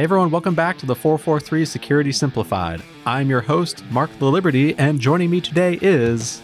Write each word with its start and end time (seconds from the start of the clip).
Hey 0.00 0.04
everyone, 0.04 0.30
welcome 0.30 0.54
back 0.54 0.78
to 0.78 0.86
the 0.86 0.94
443 0.94 1.66
Security 1.66 2.10
Simplified. 2.10 2.82
I'm 3.04 3.28
your 3.28 3.42
host, 3.42 3.84
Marc 3.90 4.10
Laliberte, 4.12 4.74
and 4.78 4.98
joining 4.98 5.28
me 5.28 5.42
today 5.42 5.78
is. 5.82 6.40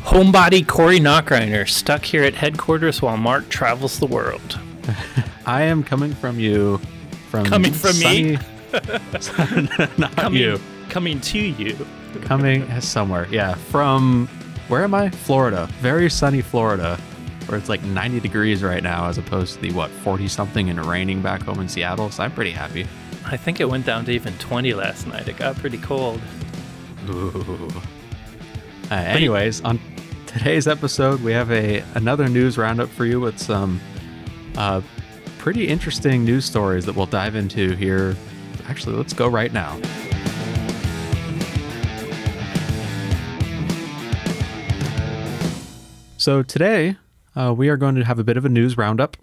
Homebody 0.00 0.68
Corey 0.68 1.00
Nachreiner, 1.00 1.66
stuck 1.66 2.04
here 2.04 2.22
at 2.22 2.34
headquarters 2.34 3.00
while 3.00 3.16
Mark 3.16 3.48
travels 3.48 3.98
the 3.98 4.06
world. 4.06 4.60
I 5.46 5.62
am 5.62 5.82
coming 5.82 6.12
from 6.12 6.38
you 6.38 6.82
from 7.30 7.46
Coming 7.46 7.72
from 7.72 7.98
me? 7.98 8.32
Not 9.96 10.14
Coming, 10.16 10.42
you. 10.42 10.60
coming 10.90 11.18
to 11.22 11.38
you. 11.38 11.86
Coming 12.20 12.78
somewhere. 12.82 13.26
Yeah, 13.30 13.54
from 13.54 14.26
where 14.68 14.84
am 14.84 14.92
I? 14.92 15.08
Florida. 15.08 15.66
Very 15.80 16.10
sunny 16.10 16.42
Florida, 16.42 17.00
where 17.48 17.58
it's 17.58 17.68
like 17.68 17.82
90 17.82 18.20
degrees 18.20 18.62
right 18.62 18.82
now 18.82 19.06
as 19.08 19.18
opposed 19.18 19.54
to 19.54 19.60
the 19.60 19.72
what 19.72 19.90
40 19.90 20.28
something 20.28 20.70
and 20.70 20.84
raining 20.84 21.22
back 21.22 21.42
home 21.42 21.60
in 21.60 21.68
Seattle. 21.68 22.10
So 22.10 22.22
I'm 22.22 22.32
pretty 22.32 22.50
happy. 22.50 22.86
I 23.24 23.36
think 23.36 23.60
it 23.60 23.68
went 23.68 23.86
down 23.86 24.04
to 24.06 24.12
even 24.12 24.36
20 24.38 24.74
last 24.74 25.06
night. 25.06 25.28
It 25.28 25.36
got 25.36 25.56
pretty 25.56 25.78
cold. 25.78 26.20
Ooh. 27.08 27.70
Uh, 28.90 28.94
anyways, 28.94 29.60
on 29.62 29.80
today's 30.26 30.66
episode, 30.66 31.20
we 31.22 31.32
have 31.32 31.50
a 31.50 31.84
another 31.94 32.28
news 32.28 32.58
roundup 32.58 32.88
for 32.88 33.04
you 33.04 33.20
with 33.20 33.38
some 33.38 33.80
uh, 34.56 34.80
pretty 35.38 35.66
interesting 35.66 36.24
news 36.24 36.44
stories 36.44 36.84
that 36.86 36.94
we'll 36.94 37.06
dive 37.06 37.34
into 37.34 37.74
here. 37.74 38.16
Actually, 38.66 38.96
let's 38.96 39.12
go 39.12 39.28
right 39.28 39.52
now. 39.52 39.80
So 46.16 46.44
today, 46.44 46.96
uh, 47.36 47.54
we 47.56 47.68
are 47.68 47.76
going 47.76 47.94
to 47.94 48.04
have 48.04 48.18
a 48.18 48.24
bit 48.24 48.36
of 48.36 48.44
a 48.44 48.48
news 48.48 48.76
roundup 48.76 49.16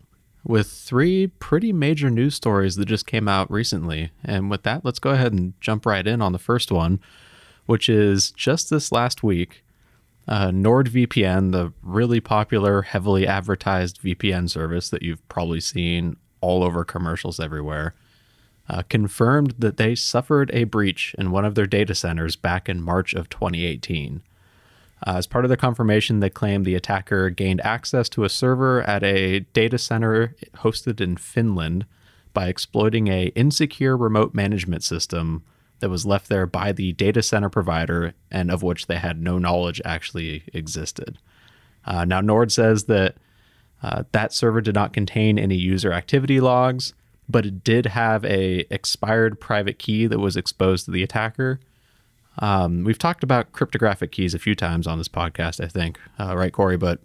with 0.43 0.67
three 0.67 1.27
pretty 1.27 1.73
major 1.73 2.09
news 2.09 2.35
stories 2.35 2.75
that 2.75 2.85
just 2.85 3.05
came 3.05 3.27
out 3.27 3.51
recently. 3.51 4.11
And 4.23 4.49
with 4.49 4.63
that, 4.63 4.85
let's 4.85 4.99
go 4.99 5.11
ahead 5.11 5.33
and 5.33 5.53
jump 5.59 5.85
right 5.85 6.05
in 6.05 6.21
on 6.21 6.31
the 6.31 6.39
first 6.39 6.71
one, 6.71 6.99
which 7.65 7.89
is 7.89 8.31
just 8.31 8.69
this 8.69 8.91
last 8.91 9.21
week. 9.21 9.63
Uh, 10.27 10.49
NordVPN, 10.49 11.51
the 11.51 11.73
really 11.81 12.19
popular, 12.19 12.83
heavily 12.83 13.25
advertised 13.25 14.01
VPN 14.01 14.49
service 14.49 14.89
that 14.89 15.01
you've 15.01 15.27
probably 15.27 15.59
seen 15.59 16.17
all 16.39 16.63
over 16.63 16.85
commercials 16.85 17.39
everywhere, 17.39 17.95
uh, 18.69 18.83
confirmed 18.89 19.55
that 19.57 19.77
they 19.77 19.95
suffered 19.95 20.51
a 20.53 20.65
breach 20.65 21.15
in 21.17 21.31
one 21.31 21.45
of 21.45 21.55
their 21.55 21.65
data 21.65 21.95
centers 21.95 22.35
back 22.35 22.69
in 22.69 22.81
March 22.81 23.13
of 23.13 23.27
2018. 23.29 24.21
Uh, 25.05 25.15
as 25.15 25.27
part 25.27 25.45
of 25.45 25.49
the 25.49 25.57
confirmation, 25.57 26.19
they 26.19 26.29
claim 26.29 26.63
the 26.63 26.75
attacker 26.75 27.29
gained 27.29 27.61
access 27.61 28.09
to 28.09 28.23
a 28.23 28.29
server 28.29 28.81
at 28.83 29.03
a 29.03 29.39
data 29.53 29.77
center 29.77 30.35
hosted 30.57 30.99
in 30.99 31.15
Finland 31.15 31.85
by 32.33 32.47
exploiting 32.47 33.07
a 33.07 33.27
insecure 33.27 33.95
remote 33.95 34.33
management 34.33 34.83
system 34.83 35.43
that 35.79 35.89
was 35.89 36.05
left 36.05 36.27
there 36.27 36.45
by 36.45 36.71
the 36.71 36.91
data 36.93 37.23
center 37.23 37.49
provider 37.49 38.13
and 38.29 38.51
of 38.51 38.61
which 38.61 38.87
they 38.87 38.97
had 38.97 39.21
no 39.21 39.37
knowledge 39.37 39.81
actually 39.85 40.43
existed. 40.53 41.17
Uh, 41.85 42.05
now, 42.05 42.21
Nord 42.21 42.51
says 42.51 42.85
that 42.85 43.15
uh, 43.81 44.03
that 44.11 44.33
server 44.33 44.61
did 44.61 44.75
not 44.75 44.93
contain 44.93 45.39
any 45.39 45.55
user 45.55 45.93
activity 45.93 46.41
logs, 46.41 46.93
but 47.29 47.45
it 47.45 47.63
did 47.63 47.87
have 47.87 48.25
a 48.25 48.65
expired 48.69 49.39
private 49.39 49.79
key 49.79 50.05
that 50.07 50.19
was 50.19 50.35
exposed 50.35 50.85
to 50.85 50.91
the 50.91 51.03
attacker. 51.03 51.59
Um, 52.39 52.83
we've 52.83 52.97
talked 52.97 53.23
about 53.23 53.51
cryptographic 53.51 54.11
keys 54.11 54.33
a 54.33 54.39
few 54.39 54.55
times 54.55 54.87
on 54.87 54.97
this 54.97 55.09
podcast, 55.09 55.63
I 55.63 55.67
think, 55.67 55.99
uh, 56.19 56.35
right, 56.35 56.53
Corey? 56.53 56.77
But 56.77 57.01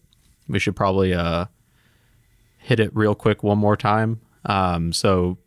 we 0.49 0.59
should 0.59 0.77
probably 0.77 1.13
uh, 1.13 1.47
hit 2.59 2.81
it 2.81 2.95
real 2.95 3.15
quick 3.15 3.43
one 3.43 3.59
more 3.59 3.77
time. 3.77 4.21
Um, 4.45 4.93
so, 4.93 5.39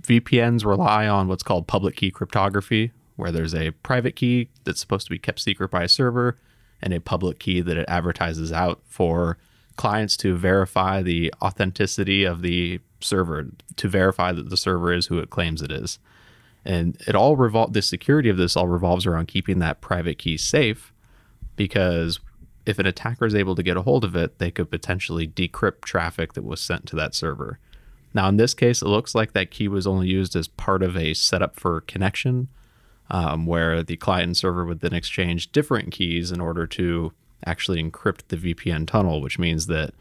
VPNs 0.00 0.64
rely 0.64 1.08
on 1.08 1.28
what's 1.28 1.42
called 1.42 1.66
public 1.66 1.96
key 1.96 2.10
cryptography, 2.10 2.92
where 3.16 3.32
there's 3.32 3.54
a 3.54 3.70
private 3.70 4.16
key 4.16 4.48
that's 4.64 4.80
supposed 4.80 5.06
to 5.06 5.10
be 5.10 5.18
kept 5.18 5.40
secret 5.40 5.70
by 5.70 5.84
a 5.84 5.88
server 5.88 6.38
and 6.80 6.94
a 6.94 7.00
public 7.00 7.38
key 7.38 7.60
that 7.60 7.76
it 7.76 7.88
advertises 7.88 8.52
out 8.52 8.80
for 8.86 9.38
clients 9.76 10.16
to 10.18 10.36
verify 10.36 11.02
the 11.02 11.32
authenticity 11.42 12.24
of 12.24 12.42
the 12.42 12.80
server, 13.00 13.48
to 13.76 13.88
verify 13.88 14.32
that 14.32 14.50
the 14.50 14.56
server 14.56 14.92
is 14.92 15.06
who 15.06 15.18
it 15.18 15.30
claims 15.30 15.62
it 15.62 15.72
is. 15.72 15.98
And 16.68 17.00
it 17.08 17.14
all 17.14 17.34
revol 17.34 17.72
the 17.72 17.80
security 17.80 18.28
of 18.28 18.36
this 18.36 18.54
all 18.54 18.68
revolves 18.68 19.06
around 19.06 19.26
keeping 19.26 19.58
that 19.58 19.80
private 19.80 20.18
key 20.18 20.36
safe 20.36 20.92
because 21.56 22.20
if 22.66 22.78
an 22.78 22.84
attacker 22.84 23.24
is 23.24 23.34
able 23.34 23.54
to 23.54 23.62
get 23.62 23.78
a 23.78 23.82
hold 23.82 24.04
of 24.04 24.14
it, 24.14 24.38
they 24.38 24.50
could 24.50 24.70
potentially 24.70 25.26
decrypt 25.26 25.80
traffic 25.80 26.34
that 26.34 26.44
was 26.44 26.60
sent 26.60 26.84
to 26.86 26.96
that 26.96 27.14
server. 27.14 27.58
Now, 28.12 28.28
in 28.28 28.36
this 28.36 28.52
case, 28.52 28.82
it 28.82 28.88
looks 28.88 29.14
like 29.14 29.32
that 29.32 29.50
key 29.50 29.66
was 29.66 29.86
only 29.86 30.08
used 30.08 30.36
as 30.36 30.46
part 30.46 30.82
of 30.82 30.94
a 30.94 31.14
setup 31.14 31.58
for 31.58 31.80
connection, 31.80 32.48
um, 33.08 33.46
where 33.46 33.82
the 33.82 33.96
client 33.96 34.26
and 34.26 34.36
server 34.36 34.66
would 34.66 34.80
then 34.80 34.92
exchange 34.92 35.50
different 35.52 35.90
keys 35.90 36.30
in 36.30 36.38
order 36.38 36.66
to 36.66 37.12
actually 37.46 37.82
encrypt 37.82 38.28
the 38.28 38.36
VPN 38.36 38.86
tunnel, 38.86 39.22
which 39.22 39.38
means 39.38 39.68
that 39.68 39.94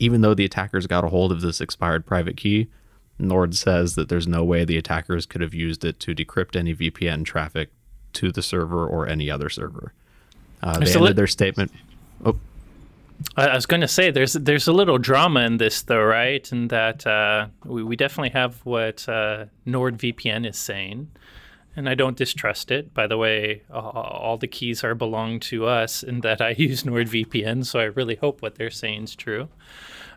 even 0.00 0.20
though 0.20 0.34
the 0.34 0.44
attackers 0.44 0.88
got 0.88 1.04
a 1.04 1.08
hold 1.08 1.30
of 1.30 1.42
this 1.42 1.60
expired 1.60 2.04
private 2.04 2.36
key, 2.36 2.68
Nord 3.18 3.54
says 3.54 3.94
that 3.96 4.08
there's 4.08 4.28
no 4.28 4.44
way 4.44 4.64
the 4.64 4.76
attackers 4.76 5.26
could 5.26 5.40
have 5.40 5.54
used 5.54 5.84
it 5.84 5.98
to 6.00 6.14
decrypt 6.14 6.56
any 6.56 6.74
VPN 6.74 7.24
traffic 7.24 7.70
to 8.14 8.30
the 8.32 8.42
server 8.42 8.86
or 8.86 9.08
any 9.08 9.30
other 9.30 9.48
server. 9.48 9.92
Uh, 10.62 10.78
they 10.78 10.86
ended 10.86 11.00
let- 11.02 11.16
their 11.16 11.26
statement. 11.26 11.72
Oh, 12.24 12.36
I 13.36 13.48
I 13.48 13.54
was 13.54 13.66
going 13.66 13.80
to 13.80 13.88
say 13.88 14.10
there's 14.10 14.32
there's 14.34 14.68
a 14.68 14.72
little 14.72 14.98
drama 14.98 15.40
in 15.40 15.56
this 15.58 15.82
though, 15.82 16.02
right? 16.02 16.50
And 16.52 16.70
that 16.70 17.06
uh, 17.06 17.48
we 17.64 17.82
we 17.82 17.96
definitely 17.96 18.30
have 18.30 18.64
what 18.64 19.08
uh, 19.08 19.46
NordVPN 19.66 20.48
is 20.48 20.58
saying, 20.58 21.08
and 21.78 21.88
I 21.88 21.94
don't 21.94 22.16
distrust 22.16 22.72
it. 22.72 22.92
By 22.92 23.06
the 23.06 23.16
way, 23.16 23.62
all 23.70 24.36
the 24.36 24.48
keys 24.48 24.82
are 24.82 24.96
belong 24.96 25.38
to 25.40 25.66
us, 25.66 26.02
and 26.02 26.22
that 26.24 26.40
I 26.40 26.50
use 26.58 26.82
NordVPN, 26.82 27.64
so 27.64 27.78
I 27.78 27.84
really 27.84 28.16
hope 28.16 28.42
what 28.42 28.56
they're 28.56 28.68
saying 28.68 29.04
is 29.04 29.14
true. 29.14 29.48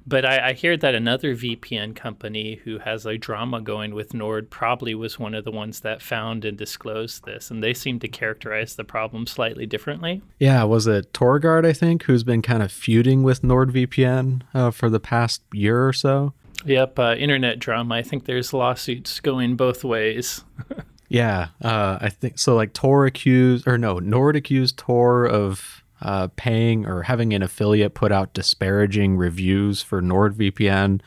But 0.08 0.26
I, 0.26 0.50
I 0.50 0.54
hear 0.54 0.76
that 0.78 0.96
another 0.96 1.36
VPN 1.36 1.96
company 1.96 2.56
who 2.64 2.80
has 2.80 3.06
a 3.06 3.20
drama 3.20 3.62
going 3.62 3.94
with 3.94 4.16
Nord 4.16 4.50
probably 4.50 4.96
was 4.96 5.20
one 5.20 5.36
of 5.36 5.46
the 5.46 5.52
ones 5.52 5.82
that 5.82 6.02
found 6.02 6.44
and 6.44 6.58
disclosed 6.58 7.26
this, 7.26 7.52
and 7.52 7.64
they 7.64 7.76
seem 7.76 8.00
to 8.00 8.08
characterize 8.08 8.76
the 8.76 8.84
problem 8.84 9.28
slightly 9.28 9.68
differently. 9.68 10.24
yeah, 10.40 10.64
was 10.64 10.88
it 10.88 11.14
TorGuard, 11.14 11.64
I 11.64 11.74
think, 11.74 12.04
who's 12.04 12.24
been 12.24 12.42
kind 12.42 12.64
of 12.64 12.72
feuding 12.72 13.22
with 13.22 13.44
NordVPN 13.44 14.42
uh, 14.56 14.72
for 14.72 14.90
the 14.90 15.00
past 15.00 15.44
year 15.54 15.88
or 15.88 15.94
so? 15.94 16.34
Yep, 16.66 16.98
uh, 16.98 17.16
internet 17.20 17.60
drama. 17.60 17.96
I 17.96 18.02
think 18.02 18.26
there's 18.26 18.52
lawsuits 18.52 19.20
going 19.20 19.56
both 19.56 19.84
ways. 19.84 20.44
Yeah, 21.12 21.50
uh, 21.62 21.98
I 22.00 22.08
think 22.08 22.40
so. 22.40 22.56
Like 22.56 22.72
Tor 22.72 23.06
accused, 23.06 23.68
or 23.68 23.78
no, 23.78 24.00
Nord 24.00 24.38
accused 24.38 24.78
Tor 24.78 25.26
of 25.26 25.84
uh, 26.02 26.30
paying 26.38 26.86
or 26.86 27.02
having 27.02 27.34
an 27.34 27.44
affiliate 27.44 27.94
put 27.96 28.14
out 28.14 28.34
disparaging 28.34 29.18
reviews 29.18 29.82
for 29.82 30.02
NordVPN. 30.02 31.02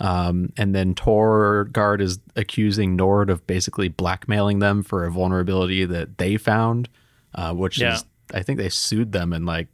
Um, 0.00 0.52
and 0.56 0.74
then 0.74 0.92
Torguard 0.92 2.00
is 2.00 2.18
accusing 2.34 2.96
Nord 2.96 3.30
of 3.30 3.46
basically 3.46 3.88
blackmailing 3.88 4.58
them 4.58 4.82
for 4.82 5.04
a 5.04 5.10
vulnerability 5.12 5.84
that 5.84 6.18
they 6.18 6.36
found, 6.36 6.88
uh, 7.32 7.54
which 7.54 7.78
Yeah. 7.78 7.94
is, 7.94 8.04
I 8.34 8.42
think 8.42 8.58
they 8.58 8.68
sued 8.68 9.12
them 9.12 9.32
in 9.32 9.44
like 9.46 9.68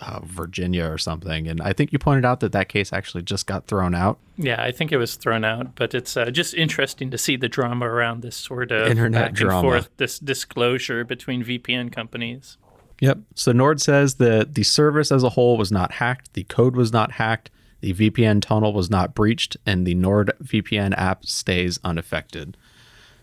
uh, 0.00 0.20
Virginia 0.24 0.84
or 0.84 0.98
something. 0.98 1.48
And 1.48 1.60
I 1.60 1.72
think 1.72 1.92
you 1.92 1.98
pointed 1.98 2.24
out 2.24 2.40
that 2.40 2.52
that 2.52 2.68
case 2.68 2.92
actually 2.92 3.22
just 3.22 3.46
got 3.46 3.66
thrown 3.66 3.94
out. 3.94 4.18
Yeah, 4.36 4.62
I 4.62 4.72
think 4.72 4.92
it 4.92 4.96
was 4.96 5.16
thrown 5.16 5.44
out, 5.44 5.74
but 5.76 5.94
it's 5.94 6.16
uh, 6.16 6.30
just 6.30 6.54
interesting 6.54 7.10
to 7.10 7.18
see 7.18 7.36
the 7.36 7.48
drama 7.48 7.86
around 7.86 8.22
this 8.22 8.36
sort 8.36 8.72
of 8.72 8.88
Internet 8.88 9.26
back 9.26 9.34
drama. 9.34 9.58
and 9.58 9.62
forth, 9.62 9.90
this 9.96 10.18
disclosure 10.18 11.04
between 11.04 11.44
VPN 11.44 11.92
companies. 11.92 12.56
Yep. 13.00 13.18
So 13.34 13.52
Nord 13.52 13.80
says 13.80 14.16
that 14.16 14.54
the 14.54 14.62
service 14.62 15.10
as 15.10 15.22
a 15.22 15.30
whole 15.30 15.56
was 15.56 15.72
not 15.72 15.92
hacked, 15.92 16.34
the 16.34 16.44
code 16.44 16.76
was 16.76 16.92
not 16.92 17.12
hacked, 17.12 17.50
the 17.80 17.94
VPN 17.94 18.42
tunnel 18.42 18.72
was 18.72 18.90
not 18.90 19.14
breached, 19.14 19.56
and 19.64 19.86
the 19.86 19.94
Nord 19.94 20.32
VPN 20.42 20.94
app 20.98 21.24
stays 21.24 21.78
unaffected. 21.82 22.56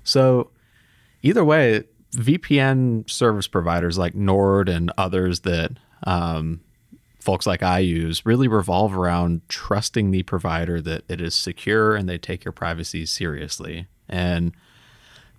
So 0.04 0.50
either 1.22 1.46
way, 1.46 1.84
VPN 2.16 3.09
service 3.09 3.47
providers 3.47 3.97
like 3.97 4.16
Nord 4.16 4.70
and 4.70 4.91
others 4.97 5.41
that 5.41 5.72
um, 6.03 6.62
folks 7.28 7.46
like 7.46 7.62
I 7.62 7.79
use 7.79 8.26
really 8.26 8.47
revolve 8.47 8.96
around 8.96 9.41
trusting 9.50 10.12
the 10.12 10.24
provider 10.24 10.79
that 10.79 11.03
it 11.09 11.20
is 11.20 11.35
secure 11.35 11.94
and 11.94 12.08
they 12.08 12.18
take 12.18 12.46
your 12.46 12.53
privacy 12.53 13.06
seriously. 13.06 13.88
And 14.08 14.53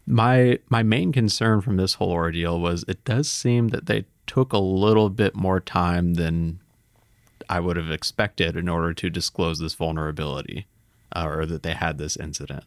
my 0.06 0.58
my 0.68 0.82
main 0.82 1.12
concern 1.12 1.62
from 1.62 1.78
this 1.78 1.94
whole 1.94 2.10
ordeal 2.10 2.60
was 2.60 2.84
it 2.88 3.02
does 3.06 3.26
seem 3.26 3.68
that 3.68 3.86
they 3.86 4.04
took 4.26 4.52
a 4.52 4.58
little 4.58 5.08
bit 5.08 5.34
more 5.34 5.60
time 5.60 6.12
than 6.14 6.60
I 7.48 7.58
would 7.58 7.78
have 7.78 7.90
expected 7.90 8.54
in 8.54 8.68
order 8.68 8.92
to 8.92 9.08
disclose 9.08 9.58
this 9.58 9.72
vulnerability 9.72 10.66
uh, 11.16 11.26
or 11.26 11.46
that 11.46 11.62
they 11.62 11.72
had 11.72 11.96
this 11.96 12.18
incident. 12.18 12.64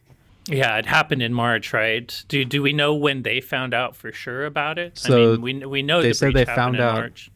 Yeah, 0.48 0.78
it 0.78 0.88
happened 0.88 1.22
in 1.22 1.32
March, 1.32 1.74
right? 1.74 2.24
Do 2.28 2.44
do 2.44 2.64
we 2.64 2.74
know 2.74 2.96
when 2.96 3.22
they 3.22 3.40
found 3.40 3.76
out 3.76 3.96
for 3.96 4.12
sure 4.12 4.48
about 4.48 4.80
it? 4.80 4.98
So 4.98 5.34
I 5.34 5.38
mean, 5.38 5.42
we 5.42 5.66
we 5.68 5.82
know 5.84 6.02
they 6.02 6.08
the 6.08 6.14
said 6.16 6.34
they 6.34 6.46
found 6.46 6.80
out. 6.80 7.30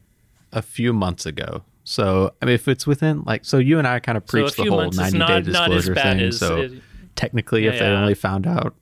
A 0.50 0.62
few 0.62 0.92
months 0.92 1.26
ago. 1.26 1.62
So 1.88 2.34
I 2.42 2.46
mean, 2.46 2.54
if 2.56 2.66
it's 2.68 2.86
within 2.86 3.22
like, 3.24 3.44
so 3.44 3.58
you 3.58 3.78
and 3.78 3.86
I 3.86 4.00
kind 4.00 4.18
of 4.18 4.24
So 4.26 4.30
preached 4.42 4.56
the 4.56 4.64
whole 4.64 4.90
ninety 4.90 5.12
day 5.12 5.18
not, 5.18 5.30
as 5.30 5.46
disclosure 5.46 5.94
thing. 5.94 6.20
as 6.20 6.38
so 6.38 6.60
as- 6.62 6.72
technically, 7.14 7.64
Yeah, 7.64 7.70
if 7.70 7.78
they 7.78 7.86
yeah. 7.90 8.00
only 8.00 8.14
found 8.14 8.46
out 8.46 8.74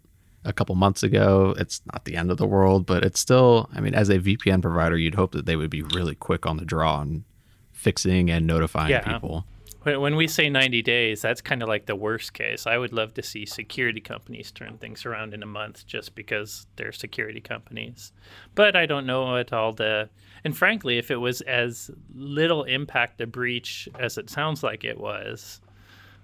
a 0.47 0.53
couple 0.53 0.75
months 0.75 1.03
ago. 1.03 1.55
It's 1.59 1.81
not 1.93 2.05
the 2.05 2.17
end 2.17 2.31
of 2.31 2.37
the 2.39 2.47
world, 2.47 2.85
but 2.87 3.03
it's 3.05 3.19
still, 3.21 3.69
I 3.75 3.81
mean, 3.81 3.95
as 3.95 4.09
a 4.11 4.19
VPN 4.19 4.61
provider, 4.63 4.97
you'd 4.97 5.15
hope 5.15 5.33
that 5.33 5.47
they 5.47 5.57
would 5.57 5.71
be 5.71 5.83
really 5.83 6.15
quick 6.15 6.45
on 6.47 6.57
the 6.59 6.65
draw 6.67 7.01
and 7.01 7.25
fixing 7.73 8.31
and 8.31 8.47
notifying 8.47 8.91
Yeah. 8.91 9.01
people. 9.13 9.47
When 9.85 10.17
we 10.17 10.29
say 10.29 10.49
90 10.49 10.81
days, 10.83 11.21
that's 11.21 11.43
kind 11.43 11.63
of 11.63 11.69
like 11.69 11.85
the 11.85 11.95
worst 11.95 12.33
case. 12.33 12.67
I 12.67 12.79
would 12.79 12.95
love 12.95 13.13
to 13.15 13.23
see 13.23 13.45
security 13.45 14.01
companies 14.01 14.51
turn 14.51 14.79
things 14.79 15.05
around 15.05 15.35
in 15.35 15.43
a 15.43 15.47
month 15.47 15.87
just 15.87 16.15
because 16.15 16.67
they're 16.77 16.93
security 16.93 17.41
companies. 17.41 18.13
But 18.55 18.77
I 18.77 18.87
don't 18.87 19.05
know 19.05 19.37
at 19.37 19.53
all 19.53 19.73
the. 19.73 20.09
And 20.43 20.57
frankly, 20.57 20.97
if 20.97 21.11
it 21.11 21.17
was 21.17 21.43
as 21.43 21.91
little 22.15 22.65
impact 22.65 23.21
a 23.21 23.27
breach 23.27 23.87
as 23.99 24.17
it 24.17 24.31
sounds 24.31 24.63
like 24.63 24.85
it 24.85 24.99
was, 24.99 25.61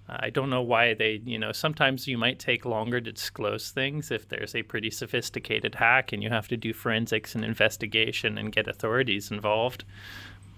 I 0.09 0.31
don't 0.31 0.51
know 0.51 0.62
why 0.62 0.95
they, 0.95 1.21
you 1.25 1.39
know, 1.39 1.53
sometimes 1.53 2.09
you 2.09 2.19
might 2.19 2.39
take 2.39 2.65
longer 2.65 3.01
to 3.01 3.12
disclose 3.12 3.71
things 3.71 4.11
if 4.11 4.29
there's 4.29 4.55
a 4.55 4.62
pretty 4.62 4.91
sophisticated 4.91 5.75
hack 5.77 6.12
and 6.12 6.23
you 6.23 6.31
have 6.31 6.49
to 6.49 6.57
do 6.57 6.73
forensics 6.73 7.35
and 7.35 7.45
investigation 7.45 8.37
and 8.37 8.53
get 8.53 8.67
authorities 8.67 9.31
involved 9.31 9.85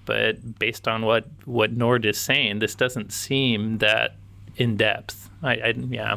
but 0.04 0.58
based 0.58 0.88
on 0.88 1.04
what 1.04 1.26
what 1.44 1.72
Nord 1.72 2.04
is 2.04 2.18
saying, 2.18 2.58
this 2.58 2.74
doesn't 2.74 3.12
seem 3.12 3.78
that 3.78 4.16
in 4.56 4.76
depth. 4.76 5.30
I, 5.42 5.52
I 5.54 5.74
yeah, 5.88 6.16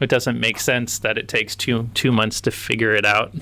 it 0.00 0.08
doesn't 0.08 0.38
make 0.38 0.58
sense 0.58 0.98
that 1.00 1.18
it 1.18 1.28
takes 1.28 1.56
two 1.56 1.88
two 1.94 2.12
months 2.12 2.40
to 2.42 2.50
figure 2.50 2.94
it 2.94 3.04
out. 3.04 3.34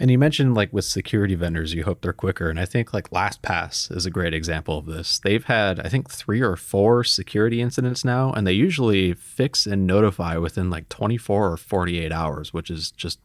And 0.00 0.10
you 0.10 0.18
mentioned 0.18 0.54
like 0.54 0.72
with 0.72 0.86
security 0.86 1.34
vendors, 1.34 1.74
you 1.74 1.84
hope 1.84 2.00
they're 2.00 2.14
quicker. 2.14 2.48
And 2.48 2.58
I 2.58 2.64
think 2.64 2.94
like 2.94 3.10
LastPass 3.10 3.94
is 3.94 4.06
a 4.06 4.10
great 4.10 4.32
example 4.32 4.78
of 4.78 4.86
this. 4.86 5.18
They've 5.18 5.44
had, 5.44 5.78
I 5.78 5.90
think, 5.90 6.08
three 6.08 6.40
or 6.40 6.56
four 6.56 7.04
security 7.04 7.60
incidents 7.60 8.02
now, 8.02 8.32
and 8.32 8.46
they 8.46 8.52
usually 8.52 9.12
fix 9.12 9.66
and 9.66 9.86
notify 9.86 10.38
within 10.38 10.70
like 10.70 10.88
24 10.88 11.52
or 11.52 11.56
48 11.58 12.12
hours, 12.12 12.54
which 12.54 12.70
is 12.70 12.90
just 12.90 13.20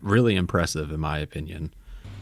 really 0.00 0.36
impressive 0.36 0.90
in 0.90 1.00
my 1.00 1.18
opinion. 1.18 1.74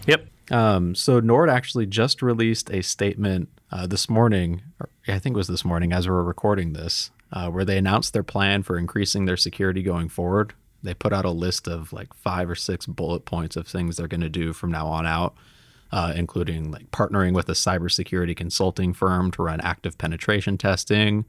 Yep. 0.09 0.27
Um, 0.51 0.95
so 0.95 1.21
Nord 1.21 1.49
actually 1.49 1.87
just 1.87 2.23
released 2.23 2.71
a 2.71 2.83
statement 2.83 3.49
uh, 3.71 3.87
this 3.87 4.09
morning, 4.09 4.63
or 4.81 4.89
I 5.09 5.19
think 5.19 5.35
it 5.35 5.39
was 5.39 5.49
this 5.49 5.65
morning 5.65 5.93
as 5.93 6.07
we 6.07 6.13
were 6.13 6.25
recording 6.25 6.73
this, 6.73 7.11
uh, 7.33 7.51
where 7.51 7.65
they 7.65 7.79
announced 7.79 8.13
their 8.13 8.23
plan 8.23 8.63
for 8.63 8.79
increasing 8.79 9.25
their 9.25 9.37
security 9.37 9.83
going 9.83 10.09
forward. 10.09 10.53
They 10.83 10.95
put 10.95 11.13
out 11.13 11.25
a 11.25 11.31
list 11.31 11.67
of 11.67 11.93
like 11.93 12.13
five 12.15 12.49
or 12.49 12.55
six 12.55 12.87
bullet 12.87 13.25
points 13.25 13.57
of 13.57 13.67
things 13.67 13.97
they're 13.97 14.07
going 14.07 14.21
to 14.21 14.29
do 14.29 14.53
from 14.53 14.71
now 14.71 14.87
on 14.87 15.07
out, 15.07 15.35
uh, 15.91 16.13
including 16.15 16.71
like 16.71 16.91
partnering 16.91 17.33
with 17.33 17.49
a 17.49 17.53
cybersecurity 17.53 18.37
consulting 18.37 18.93
firm 18.93 19.31
to 19.33 19.43
run 19.43 19.61
active 19.63 19.97
penetration 19.97 20.59
testing, 20.59 21.25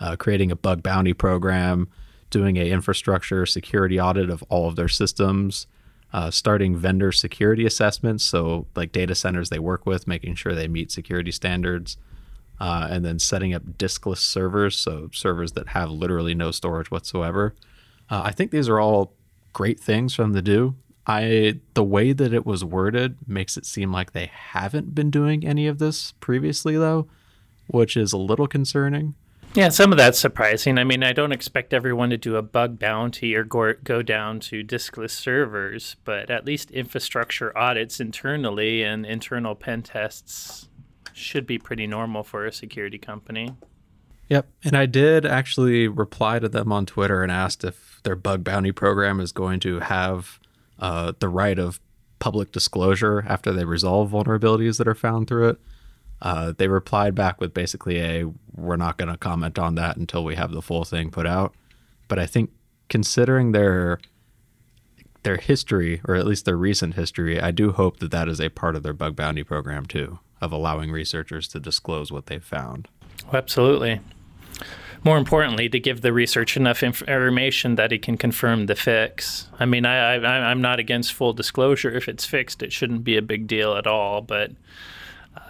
uh, 0.00 0.16
creating 0.16 0.50
a 0.50 0.56
bug 0.56 0.82
bounty 0.82 1.12
program, 1.12 1.88
doing 2.30 2.56
a 2.56 2.70
infrastructure 2.70 3.46
security 3.46 4.00
audit 4.00 4.28
of 4.28 4.42
all 4.48 4.68
of 4.68 4.74
their 4.74 4.88
systems, 4.88 5.68
uh, 6.12 6.30
starting 6.30 6.76
vendor 6.76 7.12
security 7.12 7.66
assessments. 7.66 8.24
So, 8.24 8.66
like 8.74 8.92
data 8.92 9.14
centers 9.14 9.50
they 9.50 9.58
work 9.58 9.86
with, 9.86 10.06
making 10.06 10.36
sure 10.36 10.54
they 10.54 10.68
meet 10.68 10.90
security 10.90 11.32
standards, 11.32 11.96
uh, 12.60 12.88
and 12.90 13.04
then 13.04 13.18
setting 13.18 13.52
up 13.52 13.62
diskless 13.78 14.18
servers, 14.18 14.76
so 14.76 15.10
servers 15.12 15.52
that 15.52 15.68
have 15.68 15.90
literally 15.90 16.34
no 16.34 16.50
storage 16.50 16.90
whatsoever. 16.90 17.54
Uh, 18.08 18.22
I 18.24 18.32
think 18.32 18.50
these 18.50 18.68
are 18.68 18.80
all 18.80 19.14
great 19.52 19.80
things 19.80 20.14
for 20.14 20.22
them 20.22 20.34
to 20.34 20.42
do. 20.42 20.74
I 21.06 21.60
the 21.74 21.84
way 21.84 22.12
that 22.12 22.32
it 22.32 22.44
was 22.44 22.64
worded 22.64 23.16
makes 23.26 23.56
it 23.56 23.64
seem 23.64 23.92
like 23.92 24.12
they 24.12 24.30
haven't 24.32 24.94
been 24.94 25.10
doing 25.10 25.46
any 25.46 25.66
of 25.66 25.78
this 25.78 26.12
previously, 26.12 26.76
though, 26.76 27.08
which 27.68 27.96
is 27.96 28.12
a 28.12 28.18
little 28.18 28.48
concerning. 28.48 29.14
Yeah, 29.56 29.70
some 29.70 29.90
of 29.90 29.96
that's 29.96 30.18
surprising. 30.18 30.76
I 30.76 30.84
mean, 30.84 31.02
I 31.02 31.14
don't 31.14 31.32
expect 31.32 31.72
everyone 31.72 32.10
to 32.10 32.18
do 32.18 32.36
a 32.36 32.42
bug 32.42 32.78
bounty 32.78 33.34
or 33.34 33.42
go, 33.42 33.72
go 33.82 34.02
down 34.02 34.38
to 34.40 34.62
diskless 34.62 35.12
servers, 35.12 35.96
but 36.04 36.28
at 36.28 36.44
least 36.44 36.70
infrastructure 36.72 37.56
audits 37.56 37.98
internally 37.98 38.82
and 38.82 39.06
internal 39.06 39.54
pen 39.54 39.82
tests 39.82 40.68
should 41.14 41.46
be 41.46 41.58
pretty 41.58 41.86
normal 41.86 42.22
for 42.22 42.44
a 42.44 42.52
security 42.52 42.98
company. 42.98 43.54
Yep. 44.28 44.46
And 44.62 44.76
I 44.76 44.84
did 44.84 45.24
actually 45.24 45.88
reply 45.88 46.38
to 46.38 46.50
them 46.50 46.70
on 46.70 46.84
Twitter 46.84 47.22
and 47.22 47.32
asked 47.32 47.64
if 47.64 48.00
their 48.02 48.16
bug 48.16 48.44
bounty 48.44 48.72
program 48.72 49.20
is 49.20 49.32
going 49.32 49.60
to 49.60 49.80
have 49.80 50.38
uh, 50.78 51.14
the 51.18 51.30
right 51.30 51.58
of 51.58 51.80
public 52.18 52.52
disclosure 52.52 53.24
after 53.26 53.54
they 53.54 53.64
resolve 53.64 54.10
vulnerabilities 54.10 54.76
that 54.76 54.86
are 54.86 54.94
found 54.94 55.28
through 55.28 55.48
it. 55.48 55.58
Uh, 56.22 56.52
they 56.56 56.68
replied 56.68 57.14
back 57.14 57.40
with 57.40 57.52
basically 57.52 58.00
a 58.00 58.24
we're 58.54 58.76
not 58.76 58.96
going 58.96 59.10
to 59.10 59.18
comment 59.18 59.58
on 59.58 59.74
that 59.74 59.96
until 59.96 60.24
we 60.24 60.34
have 60.34 60.50
the 60.50 60.62
full 60.62 60.84
thing 60.84 61.10
put 61.10 61.26
out. 61.26 61.54
But 62.08 62.18
I 62.18 62.26
think 62.26 62.50
considering 62.88 63.52
their 63.52 64.00
their 65.22 65.36
history, 65.36 66.00
or 66.06 66.14
at 66.14 66.24
least 66.24 66.44
their 66.44 66.56
recent 66.56 66.94
history, 66.94 67.40
I 67.40 67.50
do 67.50 67.72
hope 67.72 67.98
that 67.98 68.12
that 68.12 68.28
is 68.28 68.40
a 68.40 68.48
part 68.48 68.76
of 68.76 68.82
their 68.84 68.92
bug 68.92 69.16
bounty 69.16 69.42
program 69.42 69.84
too, 69.84 70.20
of 70.40 70.52
allowing 70.52 70.92
researchers 70.92 71.48
to 71.48 71.60
disclose 71.60 72.12
what 72.12 72.26
they've 72.26 72.44
found. 72.44 72.88
Oh, 73.26 73.36
absolutely. 73.36 74.00
More 75.02 75.18
importantly, 75.18 75.68
to 75.68 75.80
give 75.80 76.00
the 76.00 76.12
research 76.12 76.56
enough 76.56 76.82
inf- 76.82 77.02
information 77.02 77.74
that 77.74 77.92
it 77.92 78.02
can 78.02 78.16
confirm 78.16 78.66
the 78.66 78.74
fix. 78.74 79.48
I 79.58 79.64
mean, 79.64 79.84
I, 79.84 80.14
I, 80.14 80.50
I'm 80.50 80.60
not 80.60 80.78
against 80.78 81.12
full 81.12 81.32
disclosure. 81.32 81.90
If 81.90 82.08
it's 82.08 82.24
fixed, 82.24 82.62
it 82.62 82.72
shouldn't 82.72 83.04
be 83.04 83.16
a 83.16 83.22
big 83.22 83.46
deal 83.46 83.76
at 83.76 83.86
all. 83.86 84.20
But 84.20 84.52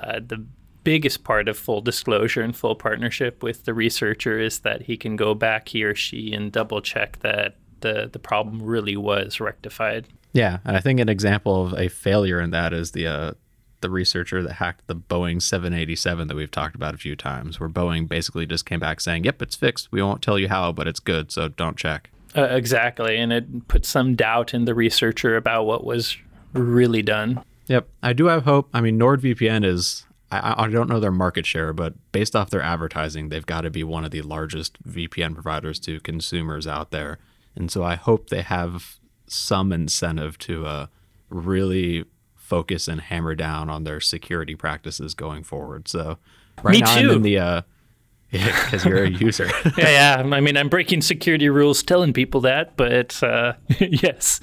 uh, 0.02 0.20
the 0.26 0.44
biggest 0.86 1.24
part 1.24 1.48
of 1.48 1.58
full 1.58 1.80
disclosure 1.80 2.42
and 2.42 2.54
full 2.54 2.76
partnership 2.76 3.42
with 3.42 3.64
the 3.64 3.74
researcher 3.74 4.38
is 4.38 4.60
that 4.60 4.82
he 4.82 4.96
can 4.96 5.16
go 5.16 5.34
back, 5.34 5.68
he 5.68 5.82
or 5.82 5.96
she, 5.96 6.32
and 6.32 6.52
double 6.52 6.80
check 6.80 7.18
that 7.22 7.56
the, 7.80 8.08
the 8.12 8.20
problem 8.20 8.62
really 8.62 8.96
was 8.96 9.40
rectified. 9.40 10.06
Yeah, 10.32 10.58
and 10.64 10.76
I 10.76 10.80
think 10.80 11.00
an 11.00 11.08
example 11.08 11.66
of 11.66 11.72
a 11.76 11.88
failure 11.88 12.40
in 12.40 12.50
that 12.50 12.72
is 12.72 12.92
the 12.92 13.08
uh, 13.08 13.32
the 13.80 13.90
researcher 13.90 14.44
that 14.44 14.52
hacked 14.52 14.86
the 14.86 14.94
Boeing 14.94 15.42
787 15.42 16.28
that 16.28 16.36
we've 16.36 16.52
talked 16.52 16.76
about 16.76 16.94
a 16.94 16.98
few 16.98 17.16
times, 17.16 17.58
where 17.58 17.68
Boeing 17.68 18.08
basically 18.08 18.46
just 18.46 18.64
came 18.64 18.78
back 18.78 19.00
saying, 19.00 19.24
"Yep, 19.24 19.42
it's 19.42 19.56
fixed. 19.56 19.90
We 19.90 20.00
won't 20.00 20.22
tell 20.22 20.38
you 20.38 20.48
how, 20.48 20.70
but 20.70 20.86
it's 20.86 21.00
good, 21.00 21.32
so 21.32 21.48
don't 21.48 21.76
check." 21.76 22.10
Uh, 22.36 22.42
exactly, 22.42 23.16
and 23.16 23.32
it 23.32 23.66
put 23.66 23.84
some 23.84 24.14
doubt 24.14 24.54
in 24.54 24.66
the 24.66 24.74
researcher 24.74 25.36
about 25.36 25.64
what 25.64 25.84
was 25.84 26.16
really 26.52 27.02
done. 27.02 27.42
Yep, 27.66 27.88
I 28.04 28.12
do 28.12 28.26
have 28.26 28.44
hope. 28.44 28.68
I 28.72 28.80
mean, 28.80 29.00
NordVPN 29.00 29.64
is. 29.64 30.06
I, 30.31 30.64
I 30.64 30.69
don't 30.69 30.88
know 30.88 31.00
their 31.00 31.12
market 31.12 31.46
share, 31.46 31.73
but 31.73 31.94
based 32.12 32.34
off 32.34 32.50
their 32.50 32.62
advertising, 32.62 33.28
they've 33.28 33.46
got 33.46 33.62
to 33.62 33.70
be 33.70 33.84
one 33.84 34.05
of 34.05 34.11
the 34.11 34.23
largest 34.23 34.82
VPN 34.82 35.34
providers 35.34 35.78
to 35.81 36.00
consumers 36.00 36.67
out 36.67 36.90
there. 36.90 37.19
And 37.55 37.70
so 37.70 37.84
I 37.84 37.94
hope 37.94 38.28
they 38.28 38.43
have 38.43 38.99
some 39.28 39.73
incentive 39.73 40.38
to 40.38 40.67
uh, 40.67 40.87
really 41.31 42.05
focus 42.34 42.86
and 42.86 43.00
hammer 43.00 43.34
down 43.34 43.69
on 43.70 43.84
their 43.84 44.00
security 44.00 44.55
practices 44.55 45.15
going 45.15 45.43
forward. 45.43 45.89
So 45.89 46.19
right 46.62 46.72
Me 46.72 46.81
now 46.81 46.91
I'm 46.91 47.03
too. 47.03 47.12
in 47.12 47.22
the 47.22 47.39
uh, 47.39 47.62
because 48.31 48.84
you're 48.84 49.05
a 49.05 49.10
user. 49.10 49.48
yeah, 49.79 50.19
yeah. 50.19 50.36
I 50.36 50.41
mean, 50.41 50.56
I'm 50.56 50.69
breaking 50.69 51.03
security 51.03 51.48
rules 51.48 51.82
telling 51.82 52.12
people 52.12 52.41
that, 52.43 52.77
but 52.77 53.22
uh, 53.22 53.55
yes, 53.79 54.41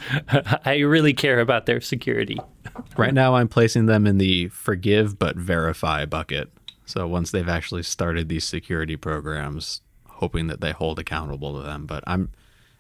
I 0.66 0.80
really 0.80 1.14
care 1.14 1.40
about 1.40 1.66
their 1.66 1.82
security. 1.82 2.40
Right 2.98 3.14
now 3.14 3.36
I'm 3.36 3.48
placing 3.48 3.86
them 3.86 4.08
in 4.08 4.18
the 4.18 4.50
forgive 4.50 5.20
but 5.20 5.36
verify 5.36 6.06
bucket. 6.06 6.52
So 6.86 7.08
once 7.08 7.32
they've 7.32 7.48
actually 7.48 7.84
started 7.84 8.30
these 8.30 8.44
security 8.44 8.96
programs, 8.96 9.82
hoping 10.08 10.48
that 10.48 10.62
they 10.62 10.72
hold 10.72 11.00
accountable 11.00 11.56
to 11.60 11.66
them. 11.66 11.86
But 11.86 12.04
I'm, 12.06 12.32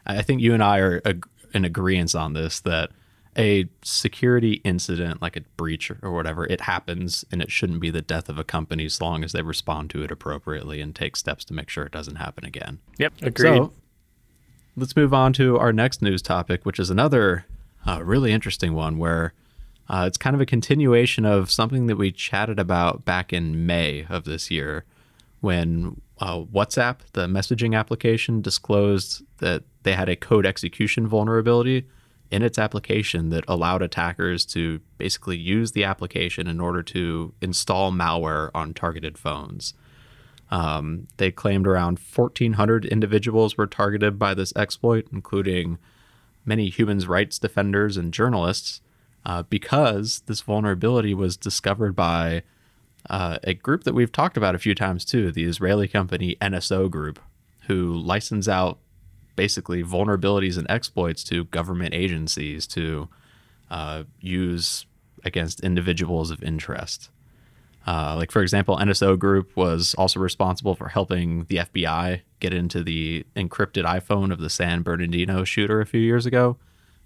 I 0.05 0.21
think 0.21 0.41
you 0.41 0.53
and 0.53 0.63
I 0.63 0.79
are 0.79 1.01
ag- 1.05 1.27
in 1.53 1.65
agreement 1.65 2.15
on 2.15 2.33
this 2.33 2.59
that 2.61 2.91
a 3.37 3.67
security 3.81 4.61
incident 4.63 5.21
like 5.21 5.35
a 5.35 5.41
breach 5.57 5.91
or 6.01 6.11
whatever 6.11 6.45
it 6.45 6.61
happens 6.61 7.25
and 7.31 7.41
it 7.41 7.51
shouldn't 7.51 7.79
be 7.79 7.89
the 7.89 8.01
death 8.01 8.29
of 8.29 8.37
a 8.37 8.43
company 8.43 8.85
as 8.85 9.01
long 9.01 9.23
as 9.23 9.31
they 9.31 9.41
respond 9.41 9.89
to 9.89 10.03
it 10.03 10.11
appropriately 10.11 10.79
and 10.81 10.95
take 10.95 11.15
steps 11.15 11.43
to 11.45 11.53
make 11.53 11.69
sure 11.69 11.85
it 11.85 11.91
doesn't 11.91 12.17
happen 12.17 12.45
again. 12.45 12.79
Yep, 12.99 13.13
agreed. 13.21 13.57
So 13.57 13.73
let's 14.75 14.95
move 14.95 15.13
on 15.13 15.33
to 15.33 15.57
our 15.57 15.73
next 15.73 16.01
news 16.01 16.21
topic, 16.21 16.65
which 16.65 16.79
is 16.79 16.89
another 16.89 17.45
uh, 17.87 18.03
really 18.03 18.31
interesting 18.31 18.73
one 18.73 18.97
where 18.97 19.33
uh, 19.89 20.05
it's 20.07 20.17
kind 20.17 20.35
of 20.35 20.41
a 20.41 20.45
continuation 20.45 21.25
of 21.25 21.51
something 21.51 21.87
that 21.87 21.97
we 21.97 22.11
chatted 22.11 22.59
about 22.59 23.05
back 23.05 23.33
in 23.33 23.65
May 23.65 24.05
of 24.09 24.23
this 24.23 24.49
year 24.49 24.85
when 25.41 26.01
uh, 26.19 26.39
WhatsApp, 26.39 26.99
the 27.11 27.27
messaging 27.27 27.77
application, 27.77 28.41
disclosed 28.41 29.23
that 29.39 29.63
they 29.83 29.93
had 29.93 30.07
a 30.07 30.15
code 30.15 30.45
execution 30.45 31.05
vulnerability 31.05 31.85
in 32.31 32.41
its 32.41 32.57
application 32.57 33.29
that 33.29 33.43
allowed 33.47 33.81
attackers 33.81 34.45
to 34.45 34.79
basically 34.97 35.37
use 35.37 35.73
the 35.73 35.83
application 35.83 36.47
in 36.47 36.59
order 36.59 36.81
to 36.81 37.33
install 37.41 37.91
malware 37.91 38.49
on 38.55 38.73
targeted 38.73 39.17
phones. 39.17 39.73
Um, 40.49 41.07
they 41.17 41.29
claimed 41.29 41.67
around 41.67 41.99
1,400 41.99 42.85
individuals 42.85 43.57
were 43.57 43.67
targeted 43.67 44.17
by 44.17 44.33
this 44.33 44.53
exploit, 44.55 45.07
including 45.11 45.77
many 46.45 46.69
human 46.69 46.99
rights 46.99 47.37
defenders 47.37 47.97
and 47.97 48.13
journalists, 48.13 48.81
uh, 49.25 49.43
because 49.43 50.23
this 50.25 50.41
vulnerability 50.41 51.13
was 51.13 51.37
discovered 51.37 51.95
by 51.95 52.43
uh, 53.09 53.37
a 53.43 53.53
group 53.53 53.83
that 53.83 53.93
we've 53.93 54.11
talked 54.11 54.37
about 54.37 54.55
a 54.55 54.59
few 54.59 54.75
times 54.75 55.05
too, 55.05 55.31
the 55.31 55.43
Israeli 55.43 55.87
company 55.87 56.37
NSO 56.41 56.89
Group, 56.89 57.19
who 57.67 57.93
license 57.93 58.47
out 58.47 58.79
basically 59.35 59.83
vulnerabilities 59.83 60.57
and 60.57 60.69
exploits 60.69 61.23
to 61.25 61.45
government 61.45 61.93
agencies 61.93 62.67
to 62.67 63.09
uh, 63.71 64.03
use 64.19 64.85
against 65.23 65.61
individuals 65.61 66.31
of 66.31 66.43
interest. 66.43 67.09
Uh, 67.85 68.15
like, 68.15 68.31
for 68.31 68.41
example, 68.41 68.77
NSO 68.77 69.19
Group 69.19 69.55
was 69.57 69.93
also 69.95 70.19
responsible 70.19 70.75
for 70.75 70.87
helping 70.87 71.45
the 71.45 71.57
FBI 71.57 72.21
get 72.39 72.53
into 72.53 72.83
the 72.83 73.25
encrypted 73.35 73.83
iPhone 73.83 74.31
of 74.31 74.39
the 74.39 74.49
San 74.49 74.83
Bernardino 74.83 75.43
shooter 75.43 75.81
a 75.81 75.85
few 75.85 75.99
years 75.99 76.25
ago 76.25 76.57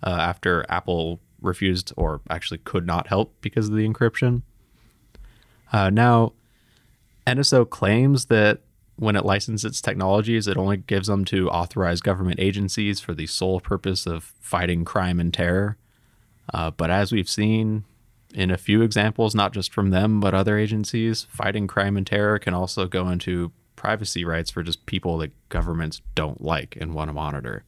uh, 0.03 0.09
after 0.09 0.65
Apple 0.69 1.19
refused 1.41 1.93
or 1.95 2.21
actually 2.29 2.59
could 2.59 2.85
not 2.85 3.07
help 3.07 3.33
because 3.41 3.67
of 3.67 3.75
the 3.75 3.87
encryption. 3.87 4.41
Uh, 5.71 5.89
now, 5.89 6.33
NSO 7.25 7.69
claims 7.69 8.25
that 8.25 8.61
when 8.95 9.15
it 9.15 9.25
licenses 9.25 9.65
its 9.65 9.81
technologies, 9.81 10.47
it 10.47 10.57
only 10.57 10.77
gives 10.77 11.07
them 11.07 11.23
to 11.25 11.49
authorized 11.49 12.03
government 12.03 12.39
agencies 12.39 12.99
for 12.99 13.13
the 13.13 13.27
sole 13.27 13.59
purpose 13.59 14.05
of 14.05 14.23
fighting 14.39 14.85
crime 14.85 15.19
and 15.19 15.33
terror. 15.33 15.77
Uh, 16.53 16.71
but 16.71 16.89
as 16.89 17.11
we've 17.11 17.29
seen 17.29 17.83
in 18.33 18.49
a 18.49 18.57
few 18.57 18.81
examples, 18.81 19.35
not 19.35 19.53
just 19.53 19.71
from 19.73 19.91
them, 19.91 20.19
but 20.19 20.33
other 20.33 20.57
agencies, 20.57 21.27
fighting 21.29 21.67
crime 21.67 21.95
and 21.95 22.07
terror 22.07 22.39
can 22.39 22.53
also 22.53 22.87
go 22.87 23.09
into 23.09 23.51
privacy 23.75 24.25
rights 24.25 24.49
for 24.49 24.63
just 24.63 24.85
people 24.85 25.17
that 25.19 25.31
governments 25.49 26.01
don't 26.15 26.41
like 26.41 26.75
and 26.79 26.93
want 26.93 27.09
to 27.09 27.13
monitor. 27.13 27.63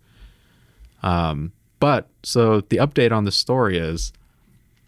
Um, 1.04 1.54
but 1.80 2.10
so 2.24 2.62
the 2.62 2.78
update 2.78 3.12
on 3.12 3.24
the 3.24 3.32
story 3.32 3.78
is 3.78 4.12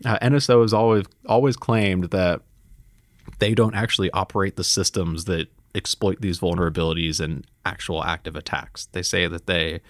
uh, 0.06 0.18
NSO 0.20 0.62
has 0.62 0.74
always 0.74 1.06
always 1.26 1.56
claimed 1.56 2.06
that 2.06 2.42
they 3.40 3.54
don't 3.54 3.76
actually 3.76 4.12
operate 4.12 4.56
the 4.56 4.64
systems 4.64 5.26
that 5.26 5.48
exploit 5.74 6.22
these 6.22 6.40
vulnerabilities 6.40 7.22
in 7.22 7.46
actual 7.66 8.04
active 8.04 8.36
attacks. 8.36 8.88
They 8.92 9.04
say 9.04 9.28
that 9.28 9.46
they 9.46 9.82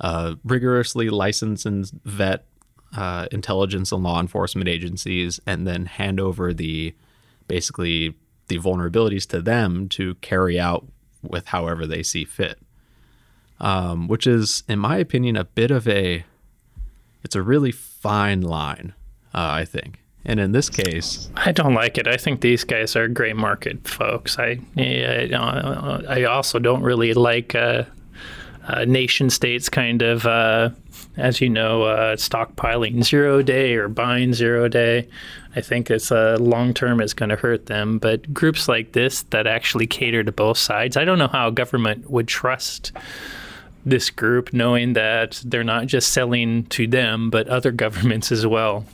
uh, 0.00 0.36
rigorously 0.44 1.08
license 1.08 1.64
and 1.64 1.90
vet 2.04 2.46
uh, 2.96 3.26
intelligence 3.32 3.92
and 3.92 4.02
law 4.02 4.20
enforcement 4.20 4.68
agencies, 4.68 5.40
and 5.46 5.66
then 5.66 5.86
hand 5.86 6.20
over 6.20 6.52
the 6.52 6.94
basically 7.48 8.14
the 8.48 8.58
vulnerabilities 8.58 9.26
to 9.28 9.40
them 9.40 9.88
to 9.88 10.14
carry 10.16 10.58
out 10.58 10.86
with 11.22 11.46
however 11.46 11.86
they 11.86 12.02
see 12.02 12.24
fit. 12.24 12.58
Um, 13.58 14.06
which 14.06 14.26
is, 14.26 14.62
in 14.68 14.78
my 14.78 14.98
opinion, 14.98 15.34
a 15.36 15.44
bit 15.44 15.70
of 15.70 15.88
a 15.88 16.24
it's 17.26 17.34
a 17.34 17.42
really 17.42 17.72
fine 17.72 18.40
line, 18.40 18.94
uh, 19.34 19.50
I 19.50 19.64
think. 19.64 19.98
And 20.24 20.38
in 20.38 20.52
this 20.52 20.70
case, 20.70 21.28
I 21.34 21.50
don't 21.50 21.74
like 21.74 21.98
it. 21.98 22.06
I 22.06 22.16
think 22.16 22.40
these 22.40 22.62
guys 22.62 22.94
are 22.94 23.08
gray 23.08 23.32
market 23.32 23.86
folks. 23.86 24.38
I 24.38 24.60
I, 24.76 25.28
I 26.08 26.22
also 26.22 26.60
don't 26.60 26.84
really 26.84 27.14
like 27.14 27.56
uh, 27.56 27.82
uh, 28.68 28.84
nation 28.84 29.28
states 29.28 29.68
kind 29.68 30.02
of, 30.02 30.24
uh, 30.24 30.70
as 31.16 31.40
you 31.40 31.48
know, 31.48 31.82
uh, 31.82 32.14
stockpiling 32.14 33.02
zero 33.02 33.42
day 33.42 33.74
or 33.74 33.88
buying 33.88 34.32
zero 34.32 34.68
day. 34.68 35.08
I 35.56 35.62
think 35.62 35.90
it's 35.90 36.12
uh, 36.12 36.36
long 36.40 36.74
term 36.74 37.00
is 37.00 37.12
going 37.12 37.30
to 37.30 37.36
hurt 37.36 37.66
them. 37.66 37.98
But 37.98 38.32
groups 38.32 38.68
like 38.68 38.92
this 38.92 39.22
that 39.30 39.48
actually 39.48 39.88
cater 39.88 40.22
to 40.22 40.30
both 40.30 40.58
sides, 40.58 40.96
I 40.96 41.04
don't 41.04 41.18
know 41.18 41.26
how 41.28 41.50
government 41.50 42.08
would 42.08 42.28
trust 42.28 42.92
this 43.86 44.10
group 44.10 44.52
knowing 44.52 44.92
that 44.94 45.40
they're 45.44 45.64
not 45.64 45.86
just 45.86 46.12
selling 46.12 46.64
to 46.66 46.86
them, 46.86 47.30
but 47.30 47.48
other 47.48 47.70
governments 47.84 48.30
as 48.30 48.46
well. 48.46 48.84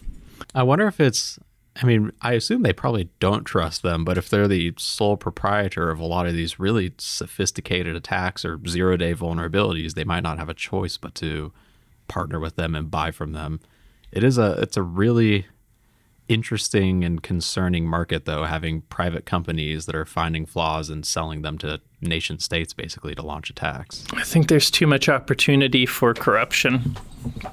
I 0.55 0.63
wonder 0.63 0.87
if 0.87 1.01
it's. 1.01 1.39
I 1.75 1.87
mean, 1.87 2.13
I 2.21 2.35
assume 2.35 2.63
they 2.63 2.75
probably 2.75 3.09
don't 3.19 3.45
trust 3.45 3.83
them, 3.83 4.05
but 4.05 4.19
if 4.19 4.29
they're 4.29 4.47
the 4.47 4.75
sole 4.77 5.17
proprietor 5.17 5.91
of 5.91 5.99
a 5.99 6.05
lot 6.05 6.27
of 6.27 6.35
these 6.35 6.61
really 6.61 6.93
sophisticated 6.99 7.97
attacks 7.97 8.45
or 8.45 8.61
zero 8.69 8.99
day 8.99 9.15
vulnerabilities, 9.15 9.95
they 9.95 10.05
might 10.05 10.23
not 10.23 10.39
have 10.39 10.51
a 10.51 10.55
choice 10.55 10.99
but 10.99 11.15
to 11.15 11.51
partner 12.09 12.39
with 12.39 12.57
them 12.57 12.75
and 12.75 12.91
buy 12.91 13.11
from 13.11 13.33
them. 13.33 13.59
It 14.13 14.23
is 14.23 14.37
a 14.37 14.53
it's 14.61 14.77
a 14.77 14.83
really 14.83 15.47
interesting 16.29 17.05
and 17.05 17.23
concerning 17.23 17.87
market 17.87 18.25
though 18.25 18.45
having 18.45 18.81
private 18.83 19.27
companies 19.27 19.87
that 19.87 19.95
are 19.95 20.05
finding 20.07 20.47
flaws 20.47 20.89
and 20.89 21.05
selling 21.05 21.43
them 21.43 21.59
to 21.59 21.81
nation 22.01 22.39
states 22.39 22.73
basically 22.73 23.15
to 23.15 23.23
launch 23.23 23.51
attacks. 23.51 24.05
I 24.15 24.23
think 24.25 24.49
there's 24.49 24.71
too 24.71 24.87
much 24.87 25.09
opportunity 25.09 25.85
for 25.87 26.15
corruption 26.15 26.97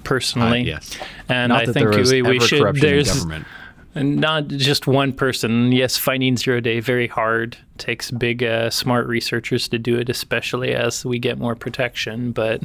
personally. 0.04 0.62
Uh, 0.62 0.76
yes. 0.78 0.98
And 1.28 1.50
Not 1.50 1.62
I 1.62 1.66
that 1.66 1.74
think 1.74 1.90
there 1.90 2.00
was 2.00 2.12
we, 2.12 2.22
we 2.22 2.40
should 2.40 2.62
corruption 2.62 2.86
in 2.86 2.92
there's 2.92 3.14
government. 3.14 3.48
and 3.96 4.16
not 4.18 4.48
just 4.48 4.88
one 4.88 5.14
person. 5.14 5.72
Yes, 5.72 5.98
finding 5.98 6.38
zero 6.38 6.60
day 6.60 6.80
very 6.80 7.08
hard. 7.08 7.58
Takes 7.78 8.12
big, 8.12 8.44
uh, 8.44 8.70
smart 8.70 9.08
researchers 9.08 9.68
to 9.70 9.80
do 9.80 9.98
it, 9.98 10.10
especially 10.10 10.74
as 10.74 11.06
we 11.06 11.20
get 11.20 11.38
more 11.38 11.56
protection. 11.56 12.32
But 12.32 12.62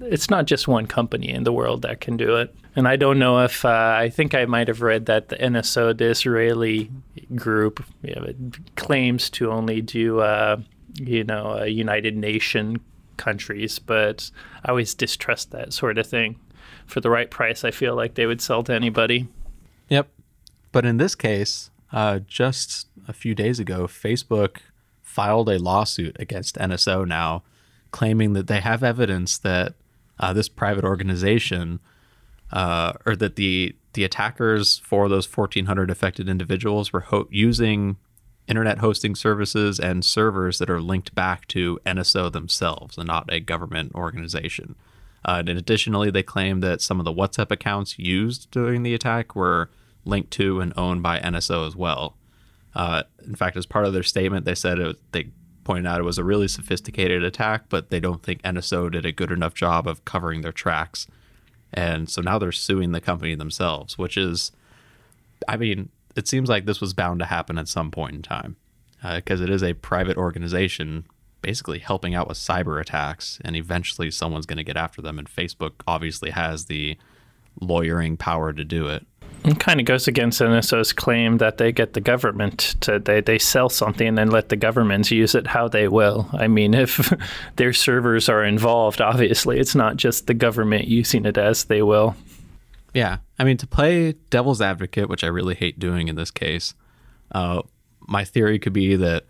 it's 0.00 0.30
not 0.30 0.46
just 0.46 0.68
one 0.68 0.86
company 0.86 1.30
in 1.30 1.44
the 1.44 1.52
world 1.52 1.82
that 1.82 2.00
can 2.00 2.16
do 2.16 2.36
it. 2.36 2.54
And 2.74 2.86
I 2.86 2.96
don't 2.96 3.18
know 3.18 3.42
if 3.42 3.64
uh, 3.64 3.96
I 3.98 4.10
think 4.10 4.34
I 4.34 4.44
might 4.44 4.68
have 4.68 4.82
read 4.82 5.06
that 5.06 5.28
the 5.28 5.36
NSO, 5.36 5.96
the 5.96 6.06
Israeli 6.06 6.90
group, 7.34 7.84
you 8.02 8.14
know, 8.14 8.32
claims 8.76 9.30
to 9.30 9.50
only 9.50 9.80
do, 9.80 10.20
uh, 10.20 10.58
you 10.94 11.24
know, 11.24 11.60
uh, 11.60 11.64
United 11.64 12.16
Nation 12.16 12.80
countries. 13.16 13.78
But 13.78 14.30
I 14.64 14.70
always 14.70 14.94
distrust 14.94 15.52
that 15.52 15.72
sort 15.72 15.98
of 15.98 16.06
thing. 16.06 16.38
For 16.86 17.00
the 17.00 17.10
right 17.10 17.30
price, 17.30 17.64
I 17.64 17.70
feel 17.70 17.96
like 17.96 18.14
they 18.14 18.26
would 18.26 18.40
sell 18.40 18.62
to 18.64 18.72
anybody. 18.72 19.26
Yep. 19.88 20.08
But 20.70 20.84
in 20.84 20.98
this 20.98 21.14
case, 21.14 21.70
uh, 21.92 22.20
just 22.20 22.88
a 23.08 23.12
few 23.12 23.34
days 23.34 23.58
ago, 23.58 23.86
Facebook 23.86 24.58
filed 25.02 25.48
a 25.48 25.58
lawsuit 25.58 26.14
against 26.20 26.56
NSO 26.56 27.06
now, 27.06 27.42
claiming 27.90 28.34
that 28.34 28.46
they 28.46 28.60
have 28.60 28.84
evidence 28.84 29.38
that 29.38 29.74
uh, 30.18 30.32
this 30.32 30.48
private 30.48 30.84
organization, 30.84 31.80
uh, 32.52 32.92
or 33.04 33.16
that 33.16 33.36
the 33.36 33.74
the 33.94 34.04
attackers 34.04 34.78
for 34.80 35.08
those 35.08 35.26
1,400 35.26 35.90
affected 35.90 36.28
individuals 36.28 36.92
were 36.92 37.00
ho- 37.00 37.28
using 37.30 37.96
internet 38.46 38.78
hosting 38.78 39.14
services 39.14 39.80
and 39.80 40.04
servers 40.04 40.58
that 40.58 40.70
are 40.70 40.80
linked 40.80 41.14
back 41.14 41.48
to 41.48 41.80
NSO 41.86 42.30
themselves 42.30 42.98
and 42.98 43.06
not 43.06 43.32
a 43.32 43.40
government 43.40 43.94
organization. 43.94 44.76
Uh, 45.24 45.42
and 45.46 45.58
additionally, 45.58 46.10
they 46.10 46.22
claim 46.22 46.60
that 46.60 46.80
some 46.80 47.00
of 47.00 47.04
the 47.04 47.12
WhatsApp 47.12 47.50
accounts 47.50 47.98
used 47.98 48.50
during 48.50 48.82
the 48.82 48.94
attack 48.94 49.34
were 49.34 49.70
linked 50.04 50.30
to 50.32 50.60
and 50.60 50.72
owned 50.76 51.02
by 51.02 51.18
NSO 51.18 51.66
as 51.66 51.74
well. 51.74 52.16
Uh, 52.74 53.02
in 53.26 53.34
fact, 53.34 53.56
as 53.56 53.66
part 53.66 53.86
of 53.86 53.92
their 53.92 54.04
statement, 54.04 54.44
they 54.44 54.54
said 54.54 54.78
it, 54.78 54.96
they 55.12 55.28
pointed 55.66 55.86
out 55.86 56.00
it 56.00 56.04
was 56.04 56.16
a 56.16 56.24
really 56.24 56.46
sophisticated 56.46 57.24
attack, 57.24 57.64
but 57.68 57.90
they 57.90 57.98
don't 57.98 58.22
think 58.22 58.40
NSO 58.42 58.90
did 58.90 59.04
a 59.04 59.10
good 59.10 59.32
enough 59.32 59.52
job 59.52 59.88
of 59.88 60.04
covering 60.04 60.42
their 60.42 60.52
tracks. 60.52 61.08
And 61.74 62.08
so 62.08 62.22
now 62.22 62.38
they're 62.38 62.52
suing 62.52 62.92
the 62.92 63.00
company 63.00 63.34
themselves, 63.34 63.98
which 63.98 64.16
is, 64.16 64.52
I 65.48 65.56
mean, 65.56 65.88
it 66.14 66.28
seems 66.28 66.48
like 66.48 66.66
this 66.66 66.80
was 66.80 66.94
bound 66.94 67.18
to 67.18 67.26
happen 67.26 67.58
at 67.58 67.66
some 67.66 67.90
point 67.90 68.14
in 68.14 68.22
time 68.22 68.56
uh, 69.02 69.16
because 69.16 69.40
it 69.40 69.50
is 69.50 69.64
a 69.64 69.74
private 69.74 70.16
organization 70.16 71.04
basically 71.42 71.80
helping 71.80 72.14
out 72.14 72.28
with 72.28 72.38
cyber 72.38 72.80
attacks, 72.80 73.40
and 73.44 73.56
eventually 73.56 74.10
someone's 74.10 74.46
going 74.46 74.56
to 74.56 74.64
get 74.64 74.76
after 74.76 75.02
them. 75.02 75.18
And 75.18 75.28
Facebook 75.28 75.72
obviously 75.86 76.30
has 76.30 76.66
the 76.66 76.96
lawyering 77.60 78.16
power 78.16 78.52
to 78.52 78.64
do 78.64 78.86
it. 78.86 79.04
It 79.44 79.60
kind 79.60 79.78
of 79.78 79.86
goes 79.86 80.08
against 80.08 80.40
NSO's 80.40 80.92
claim 80.92 81.38
that 81.38 81.58
they 81.58 81.70
get 81.70 81.92
the 81.92 82.00
government 82.00 82.74
to 82.80 82.98
they, 82.98 83.20
they 83.20 83.38
sell 83.38 83.68
something 83.68 84.08
and 84.08 84.18
then 84.18 84.30
let 84.30 84.48
the 84.48 84.56
governments 84.56 85.10
use 85.10 85.34
it 85.34 85.46
how 85.46 85.68
they 85.68 85.86
will. 85.86 86.28
I 86.32 86.48
mean, 86.48 86.74
if 86.74 87.12
their 87.56 87.72
servers 87.72 88.28
are 88.28 88.44
involved, 88.44 89.00
obviously 89.00 89.60
it's 89.60 89.74
not 89.74 89.96
just 89.96 90.26
the 90.26 90.34
government 90.34 90.88
using 90.88 91.24
it 91.26 91.38
as 91.38 91.64
they 91.64 91.82
will. 91.82 92.16
Yeah, 92.92 93.18
I 93.38 93.44
mean 93.44 93.56
to 93.58 93.66
play 93.66 94.14
devil's 94.30 94.60
advocate, 94.60 95.08
which 95.08 95.22
I 95.22 95.28
really 95.28 95.54
hate 95.54 95.78
doing 95.78 96.08
in 96.08 96.16
this 96.16 96.30
case. 96.30 96.74
Uh, 97.30 97.62
my 98.00 98.24
theory 98.24 98.58
could 98.58 98.72
be 98.72 98.96
that, 98.96 99.24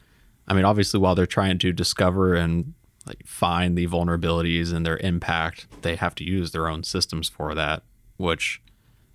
I 0.47 0.55
mean, 0.55 0.65
obviously 0.65 1.01
while 1.01 1.15
they're 1.15 1.27
trying 1.27 1.59
to 1.59 1.73
discover 1.73 2.35
and 2.35 2.75
like 3.07 3.27
find 3.27 3.77
the 3.77 3.87
vulnerabilities 3.87 4.73
and 4.73 4.85
their 4.85 4.99
impact, 4.99 5.67
they 5.83 5.97
have 5.97 6.15
to 6.17 6.25
use 6.25 6.51
their 6.51 6.69
own 6.69 6.83
systems 6.83 7.29
for 7.29 7.55
that, 7.55 7.83
which 8.17 8.61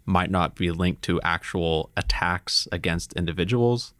might 0.06 0.32
not 0.32 0.56
be 0.56 0.72
linked 0.72 1.02
to 1.04 1.22
actual 1.22 1.90
attacks 1.96 2.68
against 2.72 3.14
individuals. 3.14 3.94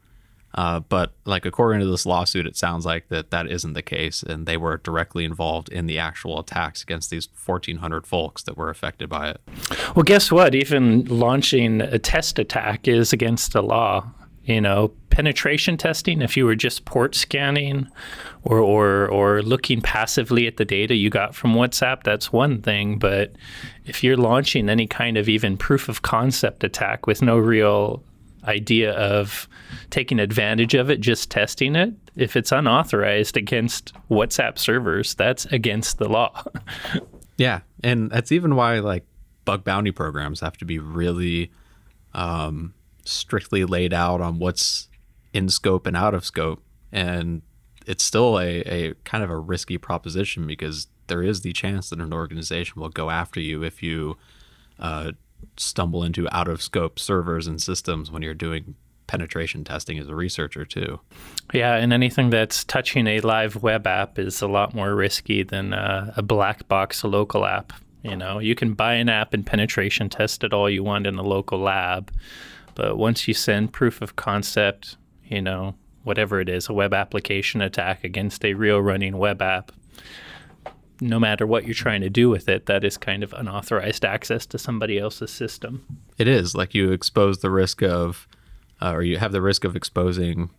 Uh, 0.54 0.82
but 0.82 1.14
like 1.26 1.46
according 1.46 1.80
to 1.80 1.86
this 1.86 2.06
lawsuit, 2.06 2.46
it 2.46 2.58
sounds 2.58 2.86
like 2.86 3.08
that 3.08 3.32
that 3.32 3.50
isn't 3.50 3.74
the 3.74 3.82
case, 3.82 4.22
and 4.22 4.46
they 4.46 4.58
were 4.58 4.78
directly 4.78 5.24
involved 5.24 5.70
in 5.70 5.86
the 5.86 5.98
actual 5.98 6.40
attacks 6.40 6.84
against 6.84 7.10
these 7.10 7.30
1,400 7.46 8.06
folks 8.06 8.44
that 8.44 8.58
were 8.58 8.70
affected 8.70 9.08
by 9.08 9.30
it. 9.30 9.42
Well, 9.96 10.04
guess 10.04 10.32
what? 10.32 10.54
Even 10.54 11.06
launching 11.06 11.80
a 11.80 11.98
test 11.98 12.38
attack 12.38 12.88
is 12.88 13.14
against 13.14 13.54
the 13.54 13.64
law. 13.64 14.12
You 14.44 14.60
know, 14.60 14.92
penetration 15.12 15.78
testing, 15.78 16.22
if 16.22 16.36
you 16.36 16.46
were 16.46 16.56
just 16.56 16.86
port 16.86 17.14
scanning 17.14 17.88
or, 18.44 18.58
or, 18.58 19.08
or 19.08 19.44
looking 19.44 19.82
passively 19.82 20.48
at 20.48 20.58
the 20.58 20.66
data 20.66 20.96
you 20.96 21.12
got 21.12 21.36
from 21.36 21.54
WhatsApp, 21.54 22.02
that's 22.04 22.34
one 22.34 22.62
thing. 22.62 22.98
But 22.98 23.34
if 23.86 24.04
you're 24.04 24.18
launching 24.18 24.68
any 24.68 24.88
kind 24.88 25.18
of 25.18 25.30
even 25.30 25.58
proof 25.58 25.90
of 25.90 26.02
concept 26.02 26.64
attack 26.64 27.06
with 27.06 27.22
no 27.22 27.38
real 27.38 28.04
idea 28.46 28.94
of 28.94 29.48
taking 29.92 30.20
advantage 30.20 30.74
of 30.74 30.90
it, 30.90 31.02
just 31.02 31.30
testing 31.30 31.76
it, 31.76 31.94
if 32.16 32.36
it's 32.36 32.52
unauthorized 32.52 33.38
against 33.38 33.94
WhatsApp 34.10 34.58
servers, 34.58 35.14
that's 35.14 35.46
against 35.46 36.00
the 36.00 36.10
law. 36.10 36.44
yeah. 37.38 37.62
And 37.84 38.10
that's 38.10 38.32
even 38.32 38.56
why 38.56 38.80
like 38.80 39.06
bug 39.46 39.64
bounty 39.64 39.92
programs 39.92 40.40
have 40.40 40.58
to 40.58 40.66
be 40.66 40.80
really 40.80 41.52
um, 42.14 42.74
strictly 43.06 43.66
laid 43.66 43.94
out 43.94 44.22
on 44.22 44.40
what's 44.40 44.90
in 45.34 45.50
scope 45.50 45.88
and 45.88 45.96
out 45.96 46.14
of 46.14 46.26
scope. 46.26 46.62
And 46.92 47.42
it's 47.86 48.04
still 48.04 48.40
a, 48.40 48.62
a 48.62 48.94
kind 49.04 49.24
of 49.24 49.30
a 49.30 49.38
risky 49.38 49.78
proposition 49.78 50.46
because 50.46 50.88
there 51.08 51.24
is 51.24 51.42
the 51.42 51.54
chance 51.54 51.90
that 51.90 52.00
an 52.00 52.14
organization 52.14 52.82
will 52.82 52.90
go 52.90 53.10
after 53.10 53.40
you 53.40 53.64
if 53.64 53.82
you 53.82 54.18
uh, 54.80 55.12
stumble 55.58 56.04
into 56.04 56.28
out 56.36 56.48
of 56.48 56.62
scope 56.62 57.00
servers 57.00 57.48
and 57.48 57.62
systems 57.62 58.12
when 58.12 58.22
you're 58.22 58.34
doing 58.34 58.76
penetration 59.08 59.66
testing 59.66 60.00
as 60.00 60.08
a 60.08 60.16
researcher 60.16 60.64
too. 60.64 61.00
Yeah, 61.54 61.76
and 61.76 61.92
anything 61.92 62.30
that's 62.30 62.64
touching 62.64 63.08
a 63.08 63.20
live 63.20 63.62
web 63.62 63.86
app 63.86 64.18
is 64.18 64.42
a 64.42 64.48
lot 64.48 64.74
more 64.74 64.96
risky 64.96 65.44
than 65.44 65.74
uh, 65.74 66.14
a 66.16 66.22
black 66.22 66.68
box 66.70 67.04
local 67.04 67.46
app. 67.46 67.74
You 68.04 68.16
know, 68.16 68.40
you 68.40 68.56
can 68.56 68.74
buy 68.74 68.94
an 68.94 69.10
app 69.10 69.34
and 69.34 69.46
penetration 69.46 70.10
test 70.10 70.44
it 70.44 70.54
all 70.54 70.70
you 70.70 70.84
want 70.84 71.06
in 71.06 71.16
a 71.16 71.24
local 71.24 71.60
lab, 71.60 72.12
but 72.76 72.98
once 72.98 73.28
you 73.28 73.34
send 73.34 73.74
proof 73.74 74.02
of 74.02 74.16
concept, 74.16 74.98
you 75.26 75.42
know, 75.42 75.76
whatever 76.04 76.40
it 76.40 76.50
is, 76.50 76.70
a 76.70 76.74
web 76.74 76.94
application 76.94 77.62
attack 77.62 78.04
against 78.04 78.44
a 78.44 78.54
real 78.54 78.80
running 78.80 79.18
web 79.18 79.42
app, 79.42 79.72
no 81.00 81.20
matter 81.20 81.48
what 81.48 81.66
you're 81.66 81.74
trying 81.74 82.02
to 82.02 82.10
do 82.10 82.30
with 82.30 82.48
it, 82.48 82.68
that 82.68 82.84
is 82.84 82.98
kind 82.98 83.24
of 83.24 83.34
unauthorized 83.34 84.06
access 84.06 84.46
to 84.46 84.58
somebody 84.58 85.00
else's 85.00 85.32
system. 85.32 85.84
It 86.18 86.28
is 86.28 86.54
like 86.54 86.74
you 86.76 86.92
expose 86.92 87.40
the 87.40 87.50
risk 87.50 87.82
of, 87.82 88.28
uh, 88.82 88.94
or 88.94 89.02
you 89.02 89.18
have 89.18 89.32
the 89.32 89.42
risk 89.42 89.64
of 89.64 89.76
exposing 89.76 90.52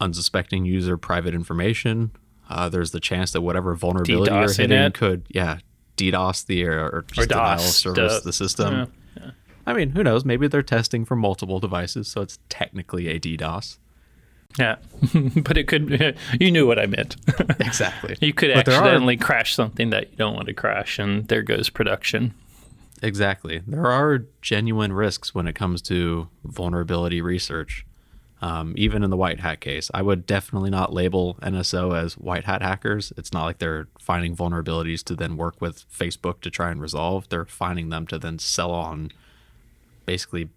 unsuspecting 0.00 0.64
user 0.64 0.96
private 0.96 1.34
information. 1.34 2.12
Uh, 2.48 2.68
there's 2.68 2.92
the 2.92 3.00
chance 3.00 3.32
that 3.32 3.42
whatever 3.42 3.74
vulnerability 3.74 4.30
DDoS 4.30 4.58
you're 4.58 4.68
hitting 4.68 4.78
it. 4.78 4.94
could, 4.94 5.26
yeah, 5.28 5.58
DDoS 5.96 6.46
the 6.46 6.64
or, 6.66 6.88
or 6.88 7.04
just 7.12 7.30
Or 7.30 7.34
DOS, 7.34 7.76
service 7.76 8.20
the 8.22 8.32
system. 8.32 8.74
Yeah. 8.74 8.86
I 9.66 9.72
mean, 9.74 9.90
who 9.90 10.02
knows? 10.02 10.24
Maybe 10.24 10.48
they're 10.48 10.62
testing 10.62 11.04
for 11.04 11.16
multiple 11.16 11.60
devices, 11.60 12.08
so 12.08 12.20
it's 12.22 12.38
technically 12.48 13.08
a 13.08 13.20
DDoS. 13.20 13.78
Yeah, 14.58 14.76
but 15.36 15.56
it 15.56 15.68
could. 15.68 16.16
You 16.40 16.50
knew 16.50 16.66
what 16.66 16.78
I 16.78 16.86
meant. 16.86 17.16
Exactly. 17.60 18.16
you 18.20 18.32
could 18.32 18.52
But 18.54 18.66
there 18.66 18.74
are- 18.74 18.82
accidentally 18.82 19.16
crash 19.16 19.54
something 19.54 19.90
that 19.90 20.10
you 20.10 20.16
don't 20.16 20.34
want 20.34 20.46
to 20.48 20.54
crash, 20.54 20.98
and 20.98 21.28
there 21.28 21.42
goes 21.42 21.68
production. 21.70 22.34
Exactly. 23.02 23.62
There 23.66 23.86
are 23.86 24.24
genuine 24.42 24.92
risks 24.92 25.34
when 25.34 25.46
it 25.46 25.54
comes 25.54 25.80
to 25.82 26.28
vulnerability 26.44 27.20
research. 27.22 27.86
Um, 28.42 28.72
even 28.76 29.02
in 29.04 29.10
the 29.10 29.18
white 29.18 29.40
hat 29.40 29.60
case, 29.60 29.90
I 29.92 30.00
would 30.00 30.24
definitely 30.26 30.70
not 30.70 30.94
label 30.94 31.36
NSO 31.42 31.94
as 31.94 32.14
white 32.16 32.44
hat 32.44 32.62
hackers. 32.62 33.12
It's 33.18 33.34
not 33.34 33.44
like 33.44 33.58
they're 33.58 33.88
finding 33.98 34.34
vulnerabilities 34.34 35.04
to 35.04 35.14
then 35.14 35.36
work 35.36 35.60
with 35.60 35.84
Facebook 35.92 36.40
to 36.40 36.50
try 36.50 36.70
and 36.70 36.80
resolve. 36.80 37.28
They're 37.28 37.44
finding 37.44 37.90
them 37.90 38.06
to 38.06 38.18
then 38.18 38.38
sell 38.38 38.70
on 38.70 39.10
basically 40.10 40.48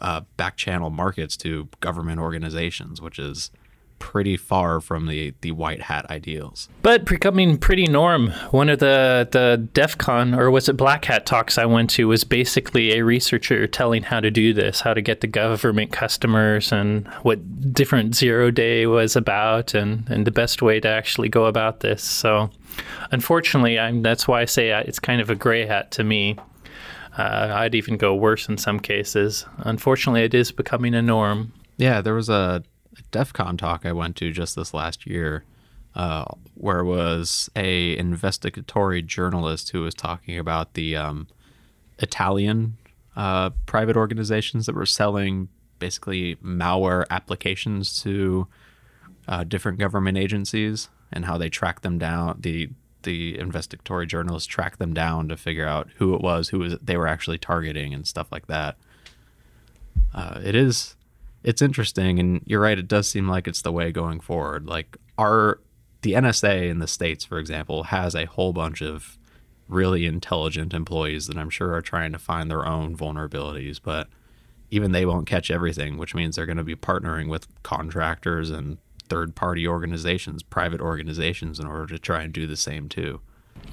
uh, 0.00 0.22
back 0.38 0.56
channel 0.56 0.88
markets 0.88 1.36
to 1.36 1.68
government 1.80 2.18
organizations, 2.18 2.98
which 2.98 3.18
is 3.18 3.50
pretty 3.98 4.38
far 4.38 4.80
from 4.80 5.06
the, 5.06 5.34
the 5.42 5.50
white 5.52 5.82
hat 5.82 6.10
ideals. 6.10 6.70
But 6.80 7.04
becoming 7.04 7.58
pretty 7.58 7.86
norm. 7.86 8.30
One 8.50 8.70
of 8.70 8.78
the 8.78 9.28
the 9.30 9.68
DEF 9.74 9.98
CON 9.98 10.34
or 10.34 10.50
was 10.50 10.68
it 10.70 10.78
Black 10.78 11.04
Hat 11.04 11.26
talks 11.26 11.58
I 11.58 11.66
went 11.66 11.90
to 11.90 12.08
was 12.08 12.24
basically 12.24 12.92
a 12.92 13.04
researcher 13.04 13.66
telling 13.66 14.02
how 14.02 14.20
to 14.20 14.30
do 14.30 14.54
this, 14.54 14.80
how 14.80 14.94
to 14.94 15.02
get 15.02 15.20
the 15.20 15.26
government 15.26 15.92
customers, 15.92 16.72
and 16.72 17.06
what 17.22 17.38
different 17.74 18.14
zero 18.14 18.50
day 18.50 18.86
was 18.86 19.14
about, 19.14 19.74
and 19.74 20.08
and 20.08 20.26
the 20.26 20.30
best 20.30 20.62
way 20.62 20.80
to 20.80 20.88
actually 20.88 21.28
go 21.28 21.44
about 21.44 21.80
this. 21.80 22.02
So, 22.02 22.50
unfortunately, 23.12 23.78
I'm 23.78 24.02
that's 24.02 24.26
why 24.26 24.40
I 24.40 24.46
say 24.46 24.70
it's 24.70 24.98
kind 24.98 25.20
of 25.20 25.28
a 25.28 25.34
gray 25.34 25.66
hat 25.66 25.90
to 25.92 26.04
me. 26.04 26.36
Uh, 27.16 27.50
I'd 27.54 27.74
even 27.74 27.96
go 27.96 28.14
worse 28.14 28.48
in 28.48 28.58
some 28.58 28.78
cases. 28.78 29.46
Unfortunately, 29.58 30.22
it 30.22 30.34
is 30.34 30.52
becoming 30.52 30.94
a 30.94 31.02
norm. 31.02 31.52
Yeah, 31.78 32.00
there 32.00 32.14
was 32.14 32.28
a, 32.28 32.62
DEF 33.10 33.32
CON 33.32 33.56
talk 33.56 33.84
I 33.84 33.92
went 33.92 34.16
to 34.16 34.32
just 34.32 34.56
this 34.56 34.72
last 34.72 35.06
year 35.06 35.44
uh, 35.94 36.24
where 36.54 36.80
it 36.80 36.84
was 36.84 37.50
a 37.56 37.96
investigatory 37.96 39.02
journalist 39.02 39.70
who 39.70 39.82
was 39.82 39.94
talking 39.94 40.38
about 40.38 40.74
the 40.74 40.96
um, 40.96 41.26
Italian 41.98 42.76
uh, 43.16 43.50
private 43.64 43.96
organizations 43.96 44.66
that 44.66 44.74
were 44.74 44.86
selling 44.86 45.48
basically 45.78 46.36
malware 46.36 47.04
applications 47.10 48.00
to 48.02 48.46
uh, 49.28 49.44
different 49.44 49.78
government 49.78 50.18
agencies 50.18 50.88
and 51.12 51.24
how 51.24 51.38
they 51.38 51.48
track 51.48 51.80
them 51.80 51.98
down. 51.98 52.38
The 52.40 52.68
the 53.02 53.38
investigatory 53.38 54.06
journalists 54.06 54.46
tracked 54.46 54.78
them 54.78 54.92
down 54.94 55.28
to 55.28 55.36
figure 55.36 55.66
out 55.66 55.88
who 55.96 56.14
it 56.14 56.20
was, 56.20 56.48
who 56.48 56.58
was 56.58 56.76
they 56.82 56.96
were 56.96 57.06
actually 57.06 57.38
targeting, 57.38 57.94
and 57.94 58.06
stuff 58.06 58.30
like 58.32 58.46
that. 58.46 58.76
Uh, 60.14 60.40
it 60.42 60.54
is 60.54 60.96
it's 61.46 61.62
interesting 61.62 62.18
and 62.18 62.42
you're 62.44 62.60
right 62.60 62.78
it 62.78 62.88
does 62.88 63.08
seem 63.08 63.28
like 63.28 63.46
it's 63.46 63.62
the 63.62 63.72
way 63.72 63.90
going 63.92 64.20
forward 64.20 64.66
like 64.66 64.96
our 65.16 65.60
the 66.02 66.12
nsa 66.12 66.68
in 66.68 66.80
the 66.80 66.86
states 66.86 67.24
for 67.24 67.38
example 67.38 67.84
has 67.84 68.14
a 68.14 68.26
whole 68.26 68.52
bunch 68.52 68.82
of 68.82 69.16
really 69.68 70.06
intelligent 70.06 70.74
employees 70.74 71.28
that 71.28 71.38
i'm 71.38 71.48
sure 71.48 71.72
are 71.72 71.80
trying 71.80 72.12
to 72.12 72.18
find 72.18 72.50
their 72.50 72.66
own 72.66 72.96
vulnerabilities 72.96 73.80
but 73.82 74.08
even 74.70 74.90
they 74.90 75.06
won't 75.06 75.26
catch 75.26 75.50
everything 75.50 75.96
which 75.96 76.14
means 76.14 76.34
they're 76.36 76.46
going 76.46 76.56
to 76.56 76.64
be 76.64 76.74
partnering 76.74 77.28
with 77.28 77.46
contractors 77.62 78.50
and 78.50 78.78
third 79.08 79.34
party 79.34 79.66
organizations 79.66 80.42
private 80.42 80.80
organizations 80.80 81.58
in 81.58 81.66
order 81.66 81.86
to 81.86 81.98
try 81.98 82.22
and 82.22 82.32
do 82.32 82.46
the 82.46 82.56
same 82.56 82.88
too 82.88 83.20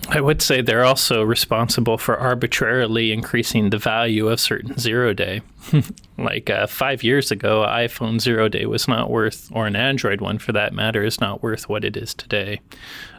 I 0.10 0.20
would 0.20 0.42
say 0.42 0.62
they're 0.62 0.84
also 0.84 1.24
responsible 1.24 1.98
for 1.98 2.18
arbitrarily 2.18 3.12
increasing 3.12 3.70
the 3.70 3.78
value 3.78 4.28
of 4.28 4.40
certain 4.40 4.78
zero 4.78 5.14
day. 5.14 5.42
like 6.18 6.50
uh, 6.50 6.68
five 6.68 7.04
years 7.04 7.32
ago, 7.32 7.64
an 7.64 7.70
iPhone 7.70 8.20
zero 8.20 8.50
day 8.50 8.66
was 8.66 8.88
not 8.88 9.10
worth, 9.10 9.50
or 9.54 9.66
an 9.66 9.76
Android 9.76 10.20
one 10.20 10.40
for 10.40 10.52
that 10.52 10.74
matter, 10.74 11.04
is 11.04 11.22
not 11.22 11.42
worth 11.42 11.70
what 11.70 11.86
it 11.86 11.96
is 11.96 12.14
today. 12.14 12.60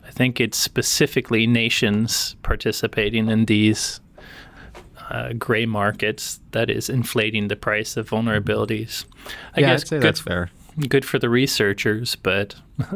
I 0.07 0.11
think 0.11 0.41
it's 0.41 0.59
specifically 0.59 1.47
nations 1.47 2.37
participating 2.43 3.31
in 3.31 3.47
these 3.47 4.01
uh, 5.11 5.33
gray 5.33 5.67
markets 5.67 6.41
that 6.53 6.69
is 6.71 6.91
inflating 6.91 7.49
the 7.49 7.57
price 7.57 7.97
of 7.97 8.11
vulnerabilities. 8.11 9.07
I 9.57 9.61
yeah 9.61 9.71
guess 9.71 9.83
i'd 9.83 9.89
say 9.89 9.97
good 9.97 10.03
that's 10.03 10.21
fair 10.21 10.51
good 10.89 11.05
for 11.05 11.19
the 11.19 11.29
researchers, 11.29 12.17
but 12.17 12.57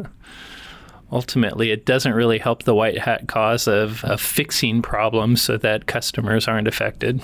ultimately 1.11 1.71
it 1.71 1.85
doesn't 1.85 2.13
really 2.13 2.37
help 2.37 2.63
the 2.63 2.75
white 2.75 2.99
hat 2.99 3.27
cause 3.27 3.67
of, 3.67 4.03
of 4.03 4.21
fixing 4.21 4.81
problems 4.81 5.41
so 5.41 5.57
that 5.57 5.85
customers 5.87 6.47
aren't 6.47 6.67
affected. 6.67 7.21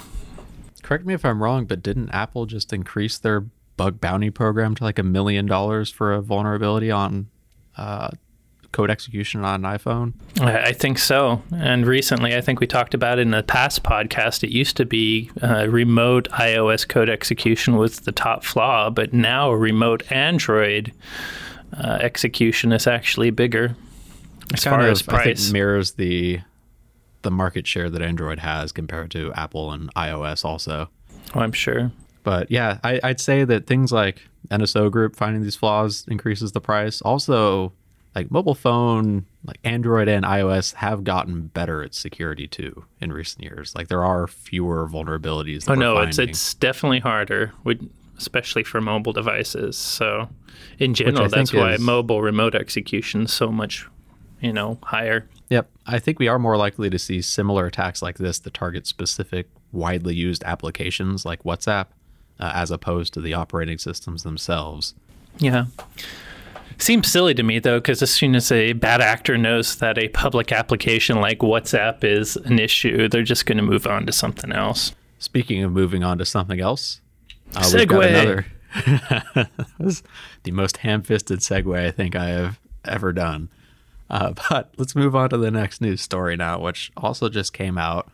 correct 0.81 1.05
me 1.05 1.13
if 1.13 1.25
i'm 1.25 1.41
wrong 1.41 1.65
but 1.65 1.81
didn't 1.81 2.09
apple 2.11 2.45
just 2.45 2.71
increase 2.71 3.17
their 3.17 3.41
bug 3.77 3.99
bounty 3.99 4.29
program 4.29 4.75
to 4.75 4.83
like 4.83 4.99
a 4.99 5.03
million 5.03 5.45
dollars 5.45 5.89
for 5.89 6.13
a 6.13 6.21
vulnerability 6.21 6.91
on 6.91 7.27
uh, 7.77 8.09
code 8.75 8.91
execution 8.91 9.45
on 9.45 9.63
an 9.63 9.77
iphone 9.77 10.13
I 10.41 10.73
think 10.73 10.99
so. 10.99 11.41
And 11.55 11.87
recently, 11.87 12.35
I 12.35 12.41
think 12.41 12.59
we 12.59 12.67
talked 12.67 12.93
about 12.93 13.19
it 13.19 13.21
in 13.21 13.31
the 13.31 13.41
past 13.41 13.83
podcast. 13.83 14.43
It 14.43 14.49
used 14.49 14.75
to 14.77 14.85
be 14.85 15.31
uh, 15.41 15.67
remote 15.69 16.27
iOS 16.31 16.85
code 16.85 17.09
execution 17.09 17.77
was 17.77 18.01
the 18.01 18.11
top 18.11 18.43
flaw, 18.43 18.89
but 18.89 19.13
now 19.13 19.51
remote 19.51 20.03
Android 20.11 20.91
uh, 21.77 21.99
execution 22.01 22.73
is 22.73 22.85
actually 22.85 23.29
bigger 23.29 23.77
as 24.53 24.63
kind 24.63 24.75
far 24.75 24.81
of, 24.81 24.91
as 24.91 25.01
I 25.07 25.11
think, 25.11 25.23
price. 25.23 25.51
mirrors 25.51 25.93
the 25.93 26.41
the 27.21 27.31
market 27.31 27.65
share 27.65 27.89
that 27.89 28.01
Android 28.01 28.39
has 28.39 28.71
compared 28.73 29.09
to 29.11 29.31
Apple 29.33 29.71
and 29.71 29.93
iOS 29.95 30.43
also. 30.43 30.89
Oh, 31.33 31.39
I'm 31.39 31.53
sure. 31.53 31.91
But 32.23 32.51
yeah, 32.51 32.79
I, 32.83 32.99
I'd 33.03 33.19
say 33.21 33.45
that 33.45 33.67
things 33.67 33.91
like 33.91 34.21
NSO 34.51 34.91
Group 34.91 35.15
finding 35.15 35.43
these 35.43 35.55
flaws 35.55 36.05
increases 36.07 36.51
the 36.51 36.61
price. 36.61 37.01
Also, 37.01 37.71
like 38.15 38.31
mobile 38.31 38.55
phone, 38.55 39.25
like 39.45 39.59
Android 39.63 40.07
and 40.07 40.25
iOS 40.25 40.73
have 40.75 41.03
gotten 41.03 41.47
better 41.47 41.83
at 41.83 41.93
security 41.93 42.47
too 42.47 42.85
in 43.01 43.11
recent 43.11 43.43
years. 43.43 43.75
Like 43.75 43.89
there 43.89 44.03
are 44.03 44.25
fewer 44.27 44.87
vulnerabilities. 44.87 45.69
Oh 45.69 45.75
no, 45.75 45.99
it's 45.99 46.17
it's 46.17 46.53
definitely 46.53 46.99
harder, 46.99 47.51
with, 47.63 47.87
especially 48.17 48.63
for 48.63 48.79
mobile 48.79 49.13
devices. 49.13 49.77
So, 49.77 50.29
in 50.79 50.93
general, 50.93 51.27
that's 51.27 51.53
why 51.53 51.73
is- 51.73 51.81
mobile 51.81 52.21
remote 52.21 52.55
execution 52.55 53.23
is 53.23 53.33
so 53.33 53.51
much, 53.51 53.85
you 54.39 54.53
know, 54.53 54.79
higher. 54.83 55.27
Yep. 55.49 55.69
I 55.85 55.99
think 55.99 56.17
we 56.17 56.27
are 56.27 56.39
more 56.39 56.57
likely 56.57 56.89
to 56.89 56.97
see 56.97 57.21
similar 57.21 57.67
attacks 57.67 58.01
like 58.01 58.17
this 58.17 58.39
that 58.39 58.53
target 58.53 58.87
specific, 58.87 59.47
widely 59.71 60.15
used 60.15 60.43
applications 60.43 61.23
like 61.25 61.43
WhatsApp, 61.43 61.87
uh, 62.39 62.51
as 62.55 62.71
opposed 62.71 63.13
to 63.13 63.21
the 63.21 63.33
operating 63.35 63.77
systems 63.77 64.23
themselves. 64.23 64.95
Yeah. 65.37 65.65
Seems 66.77 67.11
silly 67.11 67.33
to 67.33 67.43
me 67.43 67.59
though, 67.59 67.79
because 67.79 68.01
as 68.01 68.11
soon 68.11 68.35
as 68.35 68.51
a 68.51 68.73
bad 68.73 69.01
actor 69.01 69.37
knows 69.37 69.77
that 69.77 69.97
a 69.97 70.09
public 70.09 70.51
application 70.51 71.21
like 71.21 71.39
WhatsApp 71.39 72.03
is 72.03 72.35
an 72.37 72.59
issue, 72.59 73.07
they're 73.07 73.23
just 73.23 73.45
going 73.45 73.57
to 73.57 73.63
move 73.63 73.87
on 73.87 74.05
to 74.05 74.11
something 74.11 74.51
else. 74.51 74.93
Speaking 75.19 75.63
of 75.63 75.71
moving 75.71 76.03
on 76.03 76.17
to 76.17 76.25
something 76.25 76.59
else, 76.59 77.01
uh, 77.55 77.69
we've 77.73 77.87
got 77.87 78.03
Segue. 78.03 78.07
another 78.09 78.45
that 79.35 79.49
was 79.79 80.03
the 80.43 80.51
most 80.51 80.77
ham-fisted 80.77 81.39
segue 81.39 81.79
I 81.79 81.91
think 81.91 82.15
I 82.15 82.29
have 82.29 82.59
ever 82.83 83.13
done. 83.13 83.49
Uh, 84.09 84.33
but 84.49 84.73
let's 84.77 84.95
move 84.95 85.15
on 85.15 85.29
to 85.29 85.37
the 85.37 85.51
next 85.51 85.81
news 85.81 86.01
story 86.01 86.35
now, 86.35 86.59
which 86.59 86.91
also 86.97 87.29
just 87.29 87.53
came 87.53 87.77
out 87.77 88.11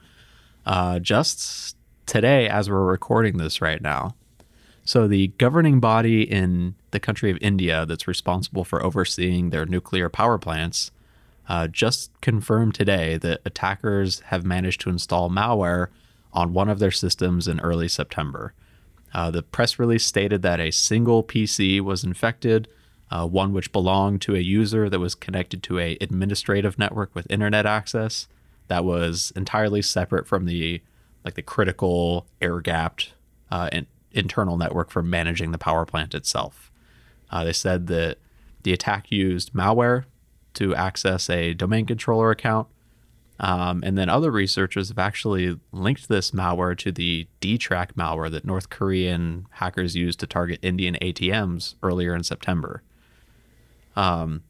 uh, 0.65 1.00
just 1.00 1.76
today 2.06 2.47
as 2.47 2.69
we're 2.69 2.86
recording 2.86 3.38
this 3.38 3.62
right 3.62 3.82
now. 3.82 4.15
So, 4.84 5.08
the 5.08 5.28
governing 5.38 5.80
body 5.80 6.24
in 6.24 6.76
the 6.89 7.00
country 7.00 7.30
of 7.30 7.38
India 7.39 7.86
that's 7.86 8.08
responsible 8.08 8.63
for 8.63 8.84
overseeing 8.84 9.50
their 9.50 9.65
nuclear 9.65 10.10
power 10.10 10.38
plants 10.38 10.91
uh, 11.48 11.67
just 11.67 12.12
confirmed 12.22 12.74
today 12.74 13.17
that 13.17 13.41
attackers 13.46 14.22
have 14.22 14.46
managed 14.46 14.82
to 14.82 14.89
install 14.89 15.30
malware 15.30 15.88
on 16.34 16.54
one 16.54 16.70
of 16.70 16.80
their 16.80 16.91
systems 16.91 17.48
in 17.48 17.60
early 17.60 17.88
September. 17.88 18.54
Uh, 19.13 19.30
the 19.30 19.44
press 19.44 19.78
release 19.78 20.06
stated 20.06 20.41
that 20.41 20.60
a 20.60 20.72
single 20.72 21.24
PC 21.24 21.82
was 21.82 22.04
infected, 22.04 22.67
uh, 23.10 23.28
one 23.28 23.52
which 23.52 23.74
belonged 23.74 24.22
to 24.22 24.36
a 24.36 24.39
user 24.39 24.89
that 24.89 25.00
was 25.00 25.13
connected 25.13 25.62
to 25.62 25.78
a 25.78 25.98
administrative 26.00 26.80
network 26.80 27.13
with 27.13 27.30
internet 27.30 27.65
access 27.65 28.28
that 28.70 28.86
was 28.86 29.34
entirely 29.36 29.82
separate 29.82 30.26
from 30.26 30.46
the 30.46 30.82
like 31.26 31.34
the 31.34 31.41
critical 31.41 32.26
air 32.41 32.62
gapped 32.62 33.13
uh, 33.52 33.70
internal 34.13 34.58
network 34.58 34.89
for 34.89 35.02
managing 35.02 35.52
the 35.52 35.58
power 35.58 35.86
plant 35.86 36.13
itself. 36.13 36.71
Uh, 37.30 37.43
they 37.43 37.54
said 37.54 37.88
that 37.88 38.17
the 38.63 38.74
attack 38.74 39.12
used 39.12 39.54
malware 39.54 40.06
to 40.54 40.76
access 40.76 41.30
a 41.30 41.54
domain 41.54 41.86
controller 41.86 42.30
account 42.32 42.67
um, 43.41 43.82
and 43.84 43.97
then 43.97 44.08
other 44.08 44.30
researchers 44.30 44.89
have 44.89 45.00
actually 45.00 45.60
linked 45.71 46.08
this 46.08 46.30
malware 46.30 46.78
to 46.78 46.91
the 46.91 47.28
D-Track 47.39 47.95
malware 47.95 48.30
that 48.30 48.45
North 48.45 48.69
Korean 48.69 49.47
hackers 49.50 49.95
used 49.95 50.19
to 50.19 50.28
target 50.28 50.60
Indian 50.62 50.95
ATMs 51.02 51.74
earlier 51.82 52.13
in 52.13 52.24
September. 52.24 52.84
Um, 53.95 54.43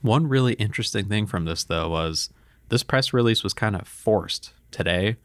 one 0.00 0.28
really 0.28 0.54
interesting 0.54 1.10
thing 1.10 1.26
from 1.26 1.44
this, 1.44 1.62
though, 1.62 1.90
was 1.90 2.30
this 2.70 2.82
press 2.82 3.12
release 3.12 3.44
was 3.44 3.52
kind 3.52 3.76
of 3.76 3.86
forced 3.86 4.54
today 4.70 5.16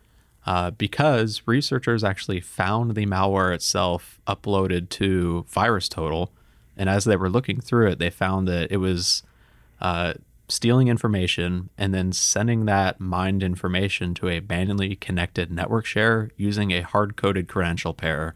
uh, 0.45 0.71
because 0.71 1.43
researchers 1.45 2.03
actually 2.03 2.39
found 2.39 2.95
the 2.95 3.05
malware 3.05 3.53
itself 3.53 4.19
uploaded 4.27 4.89
to 4.89 5.45
VirusTotal. 5.51 6.29
And 6.75 6.89
as 6.89 7.05
they 7.05 7.15
were 7.15 7.29
looking 7.29 7.61
through 7.61 7.91
it, 7.91 7.99
they 7.99 8.09
found 8.09 8.47
that 8.47 8.71
it 8.71 8.77
was 8.77 9.23
uh, 9.79 10.13
stealing 10.47 10.87
information 10.87 11.69
and 11.77 11.93
then 11.93 12.11
sending 12.11 12.65
that 12.65 12.99
mined 12.99 13.43
information 13.43 14.13
to 14.15 14.29
a 14.29 14.41
manually 14.41 14.95
connected 14.95 15.51
network 15.51 15.85
share 15.85 16.29
using 16.37 16.71
a 16.71 16.81
hard 16.81 17.15
coded 17.15 17.47
credential 17.47 17.93
pair 17.93 18.35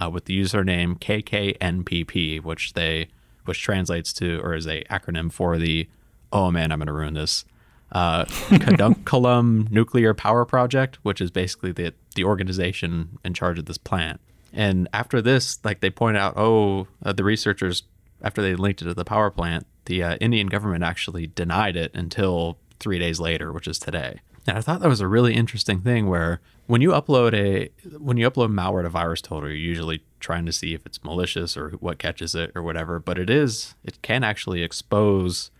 uh, 0.00 0.08
with 0.08 0.24
the 0.24 0.40
username 0.40 0.98
KKNPP, 0.98 2.42
which 2.42 2.72
they 2.74 3.08
which 3.44 3.62
translates 3.62 4.12
to 4.12 4.38
or 4.40 4.54
is 4.54 4.66
a 4.66 4.84
acronym 4.84 5.32
for 5.32 5.58
the 5.58 5.88
oh 6.32 6.50
man, 6.50 6.70
I'm 6.70 6.78
going 6.78 6.86
to 6.86 6.92
ruin 6.92 7.14
this. 7.14 7.44
Uh, 7.92 8.24
Kadunkulam 8.24 9.70
Nuclear 9.70 10.14
Power 10.14 10.44
Project, 10.44 10.98
which 11.02 11.20
is 11.20 11.30
basically 11.30 11.72
the 11.72 11.92
the 12.14 12.24
organization 12.24 13.18
in 13.24 13.34
charge 13.34 13.58
of 13.58 13.66
this 13.66 13.78
plant. 13.78 14.20
And 14.52 14.88
after 14.92 15.22
this, 15.22 15.58
like 15.64 15.80
they 15.80 15.90
point 15.90 16.16
out, 16.16 16.34
oh, 16.36 16.88
uh, 17.04 17.12
the 17.12 17.24
researchers 17.24 17.84
after 18.22 18.42
they 18.42 18.54
linked 18.54 18.82
it 18.82 18.86
to 18.86 18.94
the 18.94 19.04
power 19.04 19.30
plant, 19.30 19.66
the 19.86 20.02
uh, 20.02 20.16
Indian 20.16 20.48
government 20.48 20.84
actually 20.84 21.28
denied 21.28 21.76
it 21.76 21.92
until 21.94 22.58
three 22.78 22.98
days 22.98 23.20
later, 23.20 23.52
which 23.52 23.68
is 23.68 23.78
today. 23.78 24.20
And 24.46 24.56
I 24.58 24.60
thought 24.60 24.80
that 24.80 24.88
was 24.88 25.00
a 25.00 25.08
really 25.08 25.34
interesting 25.34 25.80
thing 25.80 26.08
where 26.08 26.40
when 26.66 26.80
you 26.80 26.90
upload 26.90 27.34
a 27.34 27.70
when 27.98 28.16
you 28.16 28.30
upload 28.30 28.52
malware 28.52 28.82
to 28.82 28.90
VirusTotal, 28.90 29.42
you're 29.42 29.52
usually 29.52 30.02
trying 30.18 30.46
to 30.46 30.52
see 30.52 30.74
if 30.74 30.86
it's 30.86 31.04
malicious 31.04 31.56
or 31.56 31.70
what 31.72 31.98
catches 31.98 32.34
it 32.34 32.52
or 32.54 32.62
whatever. 32.62 32.98
But 32.98 33.18
it 33.18 33.30
is 33.30 33.74
it 33.84 34.00
can 34.02 34.24
actually 34.24 34.62
expose 34.62 35.50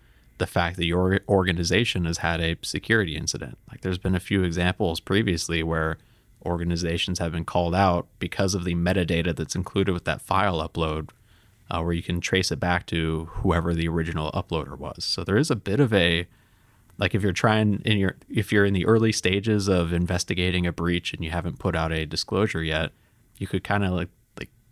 the 0.41 0.47
fact 0.47 0.75
that 0.77 0.87
your 0.87 1.19
organization 1.29 2.05
has 2.05 2.17
had 2.17 2.41
a 2.41 2.57
security 2.63 3.15
incident. 3.15 3.59
Like 3.69 3.81
there's 3.81 3.99
been 3.99 4.15
a 4.15 4.19
few 4.19 4.43
examples 4.43 4.99
previously 4.99 5.61
where 5.61 5.99
organizations 6.43 7.19
have 7.19 7.31
been 7.31 7.45
called 7.45 7.75
out 7.75 8.07
because 8.17 8.55
of 8.55 8.63
the 8.63 8.73
metadata 8.73 9.35
that's 9.35 9.53
included 9.55 9.91
with 9.91 10.05
that 10.05 10.19
file 10.19 10.67
upload 10.67 11.11
uh, 11.69 11.79
where 11.83 11.93
you 11.93 12.01
can 12.01 12.19
trace 12.19 12.51
it 12.51 12.59
back 12.59 12.87
to 12.87 13.29
whoever 13.33 13.75
the 13.75 13.87
original 13.87 14.31
uploader 14.31 14.75
was. 14.75 15.05
So 15.05 15.23
there 15.23 15.37
is 15.37 15.51
a 15.51 15.55
bit 15.55 15.79
of 15.79 15.93
a 15.93 16.27
like 16.97 17.13
if 17.13 17.21
you're 17.21 17.33
trying 17.33 17.79
in 17.85 17.99
your 17.99 18.15
if 18.27 18.51
you're 18.51 18.65
in 18.65 18.73
the 18.73 18.87
early 18.87 19.11
stages 19.11 19.67
of 19.67 19.93
investigating 19.93 20.65
a 20.65 20.73
breach 20.73 21.13
and 21.13 21.23
you 21.23 21.29
haven't 21.29 21.59
put 21.59 21.75
out 21.75 21.91
a 21.91 22.07
disclosure 22.07 22.63
yet, 22.63 22.93
you 23.37 23.45
could 23.45 23.63
kind 23.63 23.85
of 23.85 23.91
like 23.91 24.09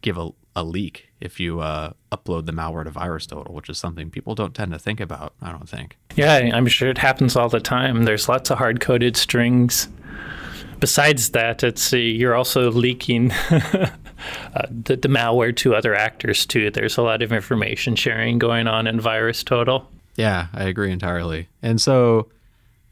give 0.01 0.17
a, 0.17 0.29
a 0.55 0.63
leak 0.63 1.09
if 1.19 1.39
you 1.39 1.59
uh, 1.59 1.93
upload 2.11 2.45
the 2.45 2.51
malware 2.51 2.83
to 2.83 2.91
VirusTotal, 2.91 3.51
which 3.51 3.69
is 3.69 3.77
something 3.77 4.09
people 4.09 4.35
don't 4.35 4.53
tend 4.53 4.71
to 4.71 4.79
think 4.79 4.99
about. 4.99 5.33
I 5.41 5.51
don't 5.51 5.67
think. 5.67 5.97
Yeah, 6.15 6.49
I'm 6.53 6.67
sure 6.67 6.89
it 6.89 6.97
happens 6.97 7.35
all 7.35 7.49
the 7.49 7.59
time. 7.59 8.03
There's 8.03 8.29
lots 8.29 8.49
of 8.49 8.57
hard 8.57 8.79
coded 8.79 9.17
strings. 9.17 9.89
Besides 10.79 11.31
that, 11.31 11.61
it's 11.63 11.91
uh, 11.93 11.97
you're 11.97 12.35
also 12.35 12.71
leaking 12.71 13.31
uh, 13.49 13.89
the, 14.69 14.95
the 14.95 15.09
malware 15.09 15.55
to 15.57 15.75
other 15.75 15.93
actors 15.93 16.45
too. 16.45 16.71
There's 16.71 16.97
a 16.97 17.01
lot 17.01 17.21
of 17.21 17.33
information 17.33 17.95
sharing 17.95 18.39
going 18.39 18.67
on 18.67 18.87
in 18.87 18.99
VirusTotal. 18.99 19.85
Yeah, 20.15 20.47
I 20.53 20.63
agree 20.65 20.91
entirely. 20.91 21.49
And 21.61 21.81
so 21.81 22.29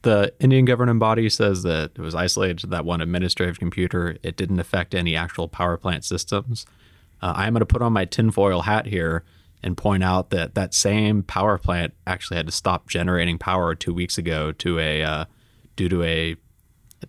the 0.02 0.34
Indian 0.40 0.66
governing 0.66 1.00
body 1.00 1.30
says 1.30 1.64
that 1.64 1.92
it 1.96 2.00
was 2.00 2.16
isolated 2.16 2.60
to 2.60 2.68
that 2.68 2.86
one 2.86 3.02
administrative 3.02 3.60
computer. 3.60 4.18
It 4.24 4.38
didn't 4.38 4.60
affect 4.60 4.94
any 4.94 5.16
actual 5.16 5.48
power 5.48 5.78
plant 5.78 6.06
systems. 6.06 6.66
Uh, 7.22 7.34
I'm 7.36 7.54
going 7.54 7.60
to 7.62 7.66
put 7.66 7.82
on 7.82 7.94
my 7.94 8.06
tinfoil 8.06 8.62
hat 8.62 8.86
here 8.86 9.24
and 9.64 9.76
point 9.76 10.04
out 10.04 10.30
that 10.30 10.56
that 10.56 10.74
same 10.74 11.24
power 11.24 11.58
plant 11.58 11.94
actually 12.06 12.38
had 12.38 12.46
to 12.46 12.52
stop 12.52 12.88
generating 12.88 13.38
power 13.38 13.76
two 13.76 13.94
weeks 13.94 14.18
ago 14.18 14.52
to 14.54 14.80
a 14.80 15.04
uh, 15.04 15.26
due 15.76 15.90
to 15.90 16.04
a 16.04 16.36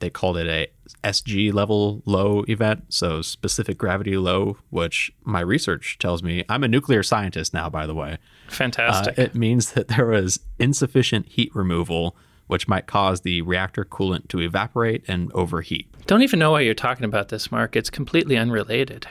they 0.00 0.10
called 0.10 0.36
it 0.36 0.46
a 0.46 0.68
SG 1.02 1.52
level 1.52 2.02
low 2.04 2.44
event, 2.48 2.84
so 2.88 3.22
specific 3.22 3.78
gravity 3.78 4.16
low, 4.16 4.58
which 4.70 5.10
my 5.24 5.40
research 5.40 5.98
tells 5.98 6.22
me 6.22 6.44
I'm 6.48 6.64
a 6.64 6.68
nuclear 6.68 7.02
scientist 7.02 7.54
now, 7.54 7.68
by 7.70 7.86
the 7.86 7.94
way. 7.94 8.18
Fantastic. 8.48 9.18
Uh, 9.18 9.22
it 9.22 9.34
means 9.34 9.72
that 9.72 9.88
there 9.88 10.06
was 10.06 10.40
insufficient 10.58 11.26
heat 11.26 11.54
removal, 11.54 12.16
which 12.46 12.68
might 12.68 12.86
cause 12.86 13.22
the 13.22 13.42
reactor 13.42 13.84
coolant 13.84 14.28
to 14.28 14.40
evaporate 14.40 15.04
and 15.08 15.32
overheat. 15.32 15.86
Don't 16.06 16.22
even 16.22 16.38
know 16.38 16.52
why 16.52 16.60
you're 16.60 16.74
talking 16.74 17.04
about 17.04 17.28
this, 17.28 17.50
Mark. 17.50 17.76
It's 17.76 17.90
completely 17.90 18.36
unrelated. 18.36 19.06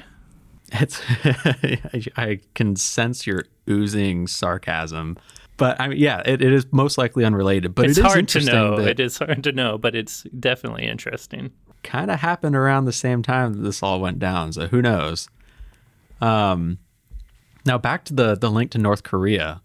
It's 0.73 1.01
I 2.17 2.39
can 2.55 2.75
sense 2.75 3.25
your 3.25 3.45
oozing 3.69 4.27
sarcasm 4.27 5.17
but 5.57 5.81
I 5.81 5.87
mean, 5.87 5.97
yeah, 5.97 6.21
it, 6.23 6.41
it 6.41 6.53
is 6.53 6.67
most 6.71 6.97
likely 6.97 7.25
unrelated. 7.25 7.73
But 7.75 7.87
it's 7.87 7.97
it 7.97 8.05
hard 8.05 8.27
to 8.29 8.41
know. 8.41 8.77
It 8.77 8.99
is 8.99 9.17
hard 9.17 9.43
to 9.43 9.51
know, 9.51 9.77
but 9.77 9.95
it's 9.95 10.23
definitely 10.39 10.87
interesting. 10.87 11.51
Kind 11.83 12.11
of 12.11 12.19
happened 12.19 12.55
around 12.55 12.85
the 12.85 12.93
same 12.93 13.23
time 13.23 13.53
that 13.53 13.61
this 13.61 13.81
all 13.81 13.99
went 13.99 14.19
down, 14.19 14.53
so 14.53 14.67
who 14.67 14.81
knows? 14.81 15.29
Um, 16.21 16.77
now 17.65 17.77
back 17.77 18.05
to 18.05 18.13
the 18.13 18.35
the 18.35 18.49
link 18.49 18.71
to 18.71 18.77
North 18.77 19.03
Korea. 19.03 19.61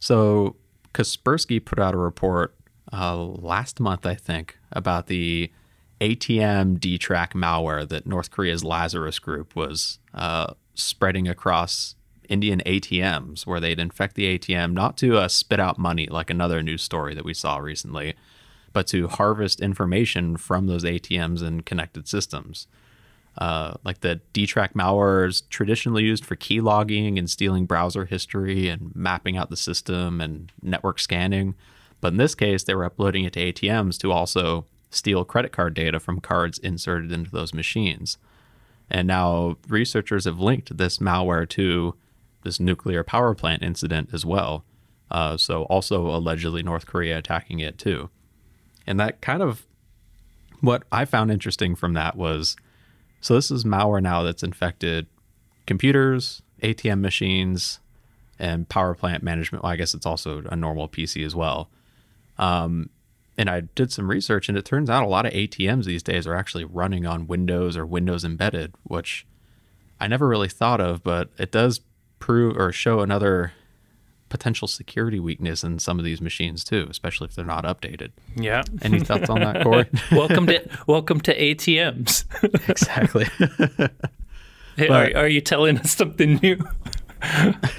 So 0.00 0.56
Kaspersky 0.92 1.64
put 1.64 1.78
out 1.78 1.94
a 1.94 1.98
report 1.98 2.56
uh, 2.92 3.16
last 3.16 3.78
month, 3.78 4.04
I 4.04 4.14
think, 4.14 4.58
about 4.72 5.06
the 5.06 5.50
ATM 6.00 6.78
D-Track 6.78 7.34
malware 7.34 7.88
that 7.88 8.06
North 8.06 8.30
Korea's 8.30 8.64
Lazarus 8.64 9.18
Group 9.18 9.56
was 9.56 9.98
uh, 10.14 10.54
spreading 10.74 11.26
across 11.26 11.94
Indian 12.28 12.60
ATMs 12.66 13.46
where 13.46 13.60
they'd 13.60 13.80
infect 13.80 14.14
the 14.14 14.38
ATM 14.38 14.72
not 14.72 14.96
to 14.98 15.16
uh, 15.16 15.28
spit 15.28 15.60
out 15.60 15.78
money 15.78 16.06
like 16.06 16.30
another 16.30 16.62
news 16.62 16.82
story 16.82 17.14
that 17.14 17.24
we 17.24 17.32
saw 17.32 17.56
recently, 17.58 18.14
but 18.72 18.86
to 18.88 19.08
harvest 19.08 19.60
information 19.60 20.36
from 20.36 20.66
those 20.66 20.84
ATMs 20.84 21.42
and 21.42 21.64
connected 21.64 22.08
systems. 22.08 22.66
Uh, 23.38 23.74
like 23.84 24.00
the 24.00 24.16
D-Track 24.32 24.74
malware 24.74 25.28
is 25.28 25.42
traditionally 25.42 26.02
used 26.02 26.24
for 26.24 26.36
key 26.36 26.60
logging 26.60 27.18
and 27.18 27.28
stealing 27.28 27.66
browser 27.66 28.06
history 28.06 28.68
and 28.68 28.94
mapping 28.94 29.36
out 29.36 29.50
the 29.50 29.56
system 29.56 30.20
and 30.20 30.52
network 30.62 30.98
scanning. 30.98 31.54
But 32.00 32.12
in 32.12 32.16
this 32.16 32.34
case, 32.34 32.64
they 32.64 32.74
were 32.74 32.84
uploading 32.84 33.24
it 33.24 33.34
to 33.34 33.52
ATMs 33.52 33.98
to 33.98 34.10
also 34.10 34.66
steal 34.96 35.24
credit 35.24 35.52
card 35.52 35.74
data 35.74 36.00
from 36.00 36.20
cards 36.20 36.58
inserted 36.58 37.12
into 37.12 37.30
those 37.30 37.54
machines. 37.54 38.18
And 38.90 39.06
now 39.08 39.56
researchers 39.68 40.24
have 40.24 40.38
linked 40.38 40.76
this 40.76 40.98
malware 40.98 41.48
to 41.50 41.94
this 42.44 42.60
nuclear 42.60 43.02
power 43.02 43.34
plant 43.34 43.62
incident 43.62 44.10
as 44.12 44.24
well. 44.24 44.64
Uh, 45.10 45.36
so 45.36 45.64
also 45.64 46.06
allegedly 46.06 46.62
North 46.62 46.86
Korea 46.86 47.18
attacking 47.18 47.60
it 47.60 47.78
too. 47.78 48.10
And 48.86 48.98
that 49.00 49.20
kind 49.20 49.42
of 49.42 49.66
what 50.60 50.84
I 50.90 51.04
found 51.04 51.30
interesting 51.30 51.74
from 51.74 51.94
that 51.94 52.16
was 52.16 52.56
so 53.20 53.34
this 53.34 53.50
is 53.50 53.64
malware 53.64 54.02
now 54.02 54.22
that's 54.22 54.42
infected 54.42 55.06
computers, 55.66 56.42
ATM 56.62 57.00
machines, 57.00 57.80
and 58.38 58.68
power 58.68 58.94
plant 58.94 59.22
management. 59.22 59.64
Well, 59.64 59.72
I 59.72 59.76
guess 59.76 59.94
it's 59.94 60.06
also 60.06 60.44
a 60.50 60.56
normal 60.56 60.88
PC 60.88 61.24
as 61.24 61.34
well. 61.34 61.68
Um, 62.38 62.90
and 63.38 63.50
I 63.50 63.60
did 63.60 63.92
some 63.92 64.10
research, 64.10 64.48
and 64.48 64.56
it 64.56 64.64
turns 64.64 64.88
out 64.88 65.02
a 65.02 65.08
lot 65.08 65.26
of 65.26 65.32
ATMs 65.32 65.84
these 65.84 66.02
days 66.02 66.26
are 66.26 66.34
actually 66.34 66.64
running 66.64 67.06
on 67.06 67.26
Windows 67.26 67.76
or 67.76 67.84
Windows 67.84 68.24
embedded, 68.24 68.74
which 68.84 69.26
I 70.00 70.06
never 70.06 70.26
really 70.26 70.48
thought 70.48 70.80
of, 70.80 71.02
but 71.02 71.30
it 71.38 71.52
does 71.52 71.80
prove 72.18 72.56
or 72.56 72.72
show 72.72 73.00
another 73.00 73.52
potential 74.28 74.66
security 74.66 75.20
weakness 75.20 75.62
in 75.62 75.78
some 75.78 75.98
of 75.98 76.04
these 76.04 76.20
machines 76.20 76.64
too, 76.64 76.86
especially 76.90 77.26
if 77.26 77.34
they're 77.34 77.44
not 77.44 77.64
updated. 77.64 78.10
Yeah. 78.34 78.62
Any 78.82 79.00
thoughts 79.00 79.30
on 79.30 79.40
that, 79.40 79.62
Corey? 79.62 79.88
welcome 80.10 80.46
to 80.46 80.68
welcome 80.86 81.20
to 81.20 81.38
ATMs. 81.38 82.24
exactly. 82.68 83.26
hey, 84.76 84.88
are, 84.88 85.22
are 85.22 85.28
you 85.28 85.40
telling 85.40 85.78
us 85.78 85.92
something 85.92 86.36
new? 86.42 86.58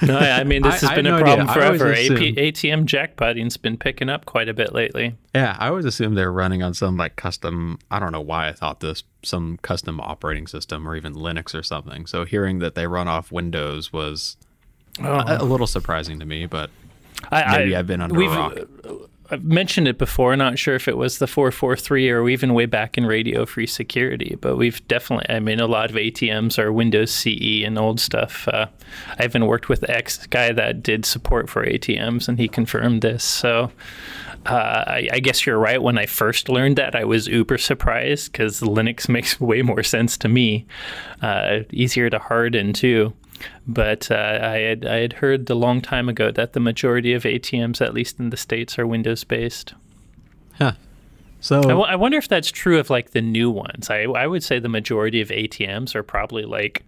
No, 0.02 0.18
I 0.18 0.44
mean 0.44 0.62
this 0.62 0.82
has 0.82 0.90
I- 0.90 0.94
I 0.94 0.96
been 0.96 1.06
had 1.06 1.16
a 1.16 1.18
no 1.18 1.24
problem 1.24 1.50
idea. 1.50 1.78
Forever. 1.78 1.94
AP, 1.94 2.36
ATM 2.38 2.86
jackpotting's 2.86 3.58
been 3.58 3.78
picking 3.78 4.10
up 4.10 4.26
quite 4.26 4.50
a 4.50 4.54
bit 4.54 4.74
lately. 4.74 5.16
Yeah, 5.34 5.56
I 5.60 5.70
always 5.70 5.86
assumed 5.86 6.18
they're 6.18 6.32
running 6.32 6.64
on 6.64 6.74
some 6.74 6.98
like 6.98 7.16
custom. 7.16 7.80
I 7.92 8.00
don't 8.00 8.12
know 8.12 8.22
why 8.22 8.48
I 8.48 8.54
thought 8.54 8.80
this 8.80 9.04
some 9.24 9.58
custom 9.62 10.00
operating 10.00 10.48
system 10.48 10.88
or 10.88 10.96
even 10.96 11.14
Linux 11.14 11.54
or 11.54 11.64
something. 11.64 12.06
So 12.06 12.26
hearing 12.26 12.60
that 12.60 12.76
they 12.76 12.88
run 12.88 13.08
off 13.08 13.32
Windows 13.32 13.92
was 13.92 14.38
oh. 15.02 15.06
a, 15.06 15.38
a 15.42 15.46
little 15.46 15.68
surprising 15.68 16.20
to 16.20 16.26
me. 16.26 16.46
But 16.46 16.70
I, 17.32 17.58
Maybe 17.58 17.76
I, 17.76 17.80
I've 17.80 17.88
been 17.88 18.02
under 18.02 18.22
a 18.22 18.28
rock. 18.28 18.58
Uh, 18.58 18.94
I've 19.30 19.44
mentioned 19.44 19.88
it 19.88 19.98
before. 19.98 20.36
Not 20.36 20.58
sure 20.58 20.76
if 20.76 20.88
it 20.88 20.98
was 20.98 21.18
the 21.18 21.28
443 21.28 22.10
or 22.10 22.30
even 22.30 22.54
way 22.54 22.66
back 22.66 22.98
in 22.98 23.06
Radio 23.06 23.46
Free 23.46 23.68
Security, 23.68 24.38
but 24.40 24.56
we've 24.56 24.86
definitely. 24.88 25.34
I 25.34 25.40
mean, 25.40 25.60
a 25.60 25.68
lot 25.68 25.90
of 25.90 25.96
ATMs 25.96 26.58
are 26.58 26.72
Windows 26.72 27.12
CE 27.12 27.63
and 27.66 27.78
old 27.78 28.00
stuff. 28.00 28.48
Uh, 28.48 28.68
I 29.20 29.26
even 29.26 29.46
worked 29.46 29.70
with 29.70 29.90
X 29.90 30.26
guy 30.28 30.52
that 30.54 30.82
did 30.82 31.06
support 31.06 31.50
for 31.50 31.66
ATMs, 31.66 32.28
and 32.28 32.40
he 32.40 32.48
confirmed 32.48 33.02
this. 33.02 33.24
So. 33.24 33.72
Uh, 34.46 34.86
I, 34.88 35.10
I 35.12 35.20
guess 35.20 35.46
you're 35.46 35.58
right. 35.58 35.82
When 35.82 35.98
I 35.98 36.06
first 36.06 36.48
learned 36.48 36.78
that, 36.78 36.96
I 36.96 37.04
was 37.04 37.28
uber 37.28 37.58
surprised 37.58 38.32
because 38.32 38.62
Linux 38.62 39.10
makes 39.10 39.42
way 39.42 39.62
more 39.62 39.84
sense 39.84 40.18
to 40.20 40.30
me. 40.30 40.66
Uh, 41.22 41.60
easier 41.72 42.10
to 42.10 42.18
harden 42.18 42.72
too. 42.72 43.13
But 43.67 44.10
uh, 44.12 44.39
I 44.41 44.58
had 44.60 44.86
I 44.86 44.97
had 44.97 45.13
heard 45.13 45.50
a 45.50 45.56
long 45.56 45.82
time 45.82 46.10
ago 46.10 46.32
that 46.32 46.54
the 46.54 46.60
majority 46.60 47.13
of 47.13 47.23
ATMs, 47.23 47.82
at 47.82 47.93
least 47.93 48.19
in 48.19 48.30
the 48.30 48.38
states, 48.38 48.78
are 48.80 48.88
Windows 48.88 49.23
based. 49.23 49.73
huh. 50.54 50.73
So 51.39 51.60
I, 51.60 51.67
w- 51.67 51.86
I 51.86 51.95
wonder 51.95 52.17
if 52.17 52.28
that's 52.28 52.52
true 52.52 52.80
of 52.80 52.89
like 52.89 53.12
the 53.12 53.21
new 53.21 53.52
ones. 53.52 53.89
I 53.89 54.04
I 54.04 54.26
would 54.28 54.43
say 54.43 54.60
the 54.60 54.69
majority 54.69 55.21
of 55.21 55.30
ATMs 55.30 55.95
are 55.95 56.04
probably 56.04 56.43
like 56.43 56.84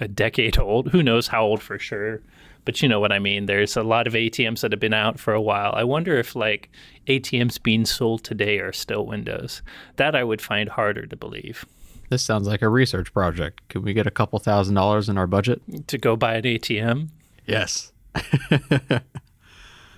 a 0.00 0.08
decade 0.08 0.58
old. 0.58 0.88
Who 0.88 1.02
knows 1.02 1.28
how 1.28 1.44
old 1.44 1.62
for 1.62 1.78
sure? 1.78 2.20
But 2.64 2.82
you 2.82 2.88
know 2.88 2.98
what 2.98 3.12
I 3.12 3.18
mean. 3.20 3.46
There's 3.46 3.76
a 3.76 3.82
lot 3.82 4.06
of 4.08 4.14
ATMs 4.14 4.60
that 4.60 4.72
have 4.72 4.80
been 4.80 4.92
out 4.92 5.20
for 5.20 5.32
a 5.32 5.40
while. 5.40 5.72
I 5.74 5.84
wonder 5.84 6.16
if 6.18 6.34
like 6.34 6.70
ATMs 7.06 7.62
being 7.62 7.84
sold 7.86 8.24
today 8.24 8.58
are 8.58 8.72
still 8.72 9.06
Windows. 9.06 9.62
That 9.96 10.16
I 10.16 10.24
would 10.24 10.42
find 10.42 10.68
harder 10.68 11.06
to 11.06 11.16
believe. 11.16 11.64
This 12.08 12.22
sounds 12.22 12.46
like 12.46 12.62
a 12.62 12.68
research 12.68 13.12
project. 13.12 13.60
Could 13.68 13.84
we 13.84 13.92
get 13.92 14.06
a 14.06 14.10
couple 14.10 14.38
thousand 14.38 14.74
dollars 14.74 15.08
in 15.08 15.18
our 15.18 15.26
budget? 15.26 15.60
To 15.88 15.98
go 15.98 16.16
buy 16.16 16.34
an 16.36 16.42
ATM, 16.44 17.08
Yes. 17.46 17.92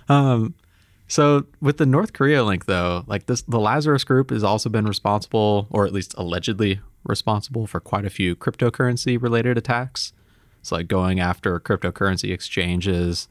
um, 0.09 0.53
so 1.07 1.45
with 1.61 1.77
the 1.77 1.85
North 1.85 2.13
Korea 2.13 2.43
link, 2.43 2.65
though, 2.65 3.03
like 3.07 3.25
this, 3.25 3.41
the 3.41 3.59
Lazarus 3.59 4.03
Group 4.03 4.29
has 4.29 4.43
also 4.43 4.69
been 4.69 4.85
responsible, 4.85 5.67
or 5.71 5.85
at 5.85 5.93
least 5.93 6.13
allegedly 6.17 6.79
responsible, 7.03 7.65
for 7.65 7.79
quite 7.79 8.05
a 8.05 8.09
few 8.09 8.35
cryptocurrency 8.35 9.21
related 9.21 9.57
attacks. 9.57 10.13
It's 10.59 10.71
like 10.71 10.87
going 10.87 11.19
after 11.19 11.59
cryptocurrency 11.59 12.31
exchanges. 12.31 13.27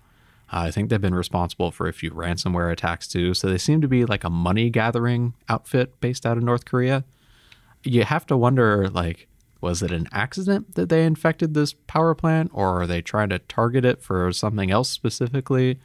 Uh, 0.50 0.60
I 0.60 0.70
think 0.70 0.88
they've 0.88 1.00
been 1.00 1.14
responsible 1.14 1.70
for 1.70 1.86
a 1.86 1.92
few 1.92 2.10
ransomware 2.10 2.72
attacks 2.72 3.06
too. 3.06 3.34
So 3.34 3.48
they 3.48 3.58
seem 3.58 3.80
to 3.82 3.88
be 3.88 4.04
like 4.06 4.24
a 4.24 4.30
money 4.30 4.70
gathering 4.70 5.34
outfit 5.48 6.00
based 6.00 6.24
out 6.24 6.38
of 6.38 6.42
North 6.42 6.64
Korea. 6.64 7.04
You 7.84 8.04
have 8.04 8.26
to 8.26 8.36
wonder, 8.36 8.88
like, 8.88 9.28
was 9.60 9.82
it 9.82 9.90
an 9.90 10.08
accident 10.12 10.74
that 10.74 10.88
they 10.88 11.04
infected 11.04 11.54
this 11.54 11.72
power 11.72 12.14
plant, 12.14 12.50
or 12.54 12.82
are 12.82 12.86
they 12.86 13.02
trying 13.02 13.28
to 13.30 13.38
target 13.40 13.84
it 13.84 14.02
for 14.02 14.32
something 14.32 14.70
else 14.70 14.88
specifically? 14.88 15.78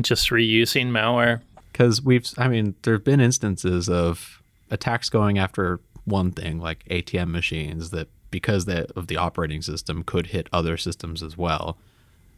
just 0.00 0.30
reusing 0.30 0.90
malware. 0.90 1.40
Because 1.72 2.02
we've, 2.02 2.26
I 2.36 2.48
mean, 2.48 2.74
there 2.82 2.94
have 2.94 3.04
been 3.04 3.20
instances 3.20 3.88
of 3.88 4.42
attacks 4.70 5.08
going 5.08 5.38
after 5.38 5.80
one 6.04 6.30
thing, 6.32 6.58
like 6.60 6.84
ATM 6.88 7.30
machines, 7.30 7.90
that 7.90 8.08
because 8.30 8.64
they, 8.64 8.86
of 8.96 9.06
the 9.06 9.16
operating 9.16 9.62
system 9.62 10.02
could 10.02 10.28
hit 10.28 10.48
other 10.52 10.76
systems 10.76 11.22
as 11.22 11.36
well. 11.38 11.78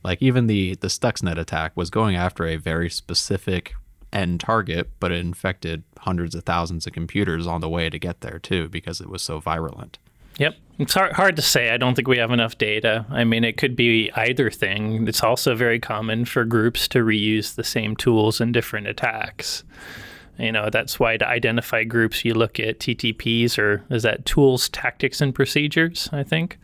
Like 0.03 0.21
even 0.21 0.47
the 0.47 0.75
the 0.75 0.89
Stuxnet 0.89 1.39
attack 1.39 1.73
was 1.75 1.89
going 1.89 2.15
after 2.15 2.47
a 2.47 2.57
very 2.57 2.91
specific 2.91 3.75
end 4.15 4.41
target, 4.41 4.89
but 5.01 5.13
it 5.13 5.19
infected 5.19 5.83
hundreds 5.99 6.35
of 6.35 6.45
thousands 6.45 6.87
of 6.87 6.93
computers 6.93 7.47
on 7.47 7.61
the 7.61 7.69
way 7.69 7.91
to 7.91 7.99
get 7.99 8.21
there 8.21 8.39
too, 8.39 8.69
because 8.69 9.01
it 9.01 9.11
was 9.11 9.21
so 9.21 9.41
virulent. 9.41 9.99
Yep. 10.39 10.57
It's 10.79 10.95
hard, 10.95 11.13
hard 11.13 11.37
to 11.37 11.43
say. 11.43 11.71
I 11.71 11.77
don't 11.77 11.95
think 11.95 12.09
we 12.09 12.19
have 12.19 12.33
enough 12.33 12.59
data. 12.59 13.07
I 13.11 13.23
mean, 13.25 13.45
it 13.45 13.57
could 13.57 13.77
be 13.77 14.11
either 14.17 14.51
thing. 14.51 15.07
It's 15.07 15.23
also 15.23 15.55
very 15.55 15.79
common 15.79 16.25
for 16.25 16.45
groups 16.45 16.89
to 16.89 16.99
reuse 17.01 17.55
the 17.55 17.63
same 17.63 17.95
tools 17.95 18.41
in 18.41 18.51
different 18.51 18.89
attacks. 18.89 19.63
You 20.37 20.51
know, 20.51 20.69
that's 20.71 20.99
why 20.99 21.17
to 21.17 21.29
identify 21.29 21.85
groups, 21.85 22.25
you 22.25 22.35
look 22.35 22.59
at 22.59 22.81
TTPs 22.81 23.57
or 23.57 23.85
is 23.91 24.03
that 24.03 24.27
tools, 24.27 24.69
tactics, 24.69 25.21
and 25.21 25.33
procedures, 25.33 26.09
I 26.11 26.25
think. 26.25 26.59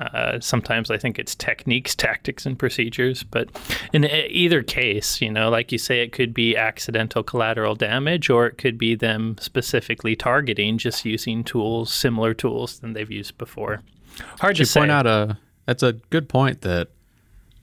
Uh, 0.00 0.38
sometimes 0.40 0.90
I 0.90 0.98
think 0.98 1.18
it's 1.18 1.34
techniques, 1.34 1.94
tactics, 1.94 2.46
and 2.46 2.58
procedures. 2.58 3.22
But 3.22 3.48
in 3.92 4.04
either 4.04 4.62
case, 4.62 5.20
you 5.20 5.30
know, 5.30 5.50
like 5.50 5.72
you 5.72 5.78
say, 5.78 6.00
it 6.00 6.12
could 6.12 6.32
be 6.32 6.56
accidental 6.56 7.22
collateral 7.22 7.74
damage 7.74 8.30
or 8.30 8.46
it 8.46 8.58
could 8.58 8.78
be 8.78 8.94
them 8.94 9.36
specifically 9.40 10.14
targeting 10.14 10.78
just 10.78 11.04
using 11.04 11.42
tools, 11.42 11.92
similar 11.92 12.34
tools 12.34 12.78
than 12.78 12.92
they've 12.92 13.10
used 13.10 13.36
before. 13.38 13.82
Hard 14.40 14.56
to 14.56 14.66
say. 14.66 14.80
point 14.80 14.90
out 14.90 15.06
a 15.06 15.38
that's 15.66 15.82
a 15.82 15.94
good 16.10 16.28
point 16.28 16.62
that 16.62 16.88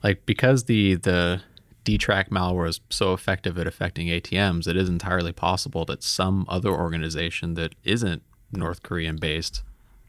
like 0.04 0.26
because 0.26 0.66
the 0.66 0.96
the 0.96 1.42
D-Track 1.84 2.32
malware 2.32 2.68
is 2.68 2.82
so 2.90 3.14
effective 3.14 3.58
at 3.60 3.68
affecting 3.68 4.08
ATMs, 4.08 4.68
it 4.68 4.76
is 4.76 4.90
entirely 4.90 5.32
possible 5.32 5.86
that 5.86 6.02
some 6.02 6.46
other 6.50 6.72
organization 6.72 7.54
that 7.54 7.76
isn't 7.84 8.24
North 8.52 8.82
Korean 8.82 9.18
based 9.18 9.62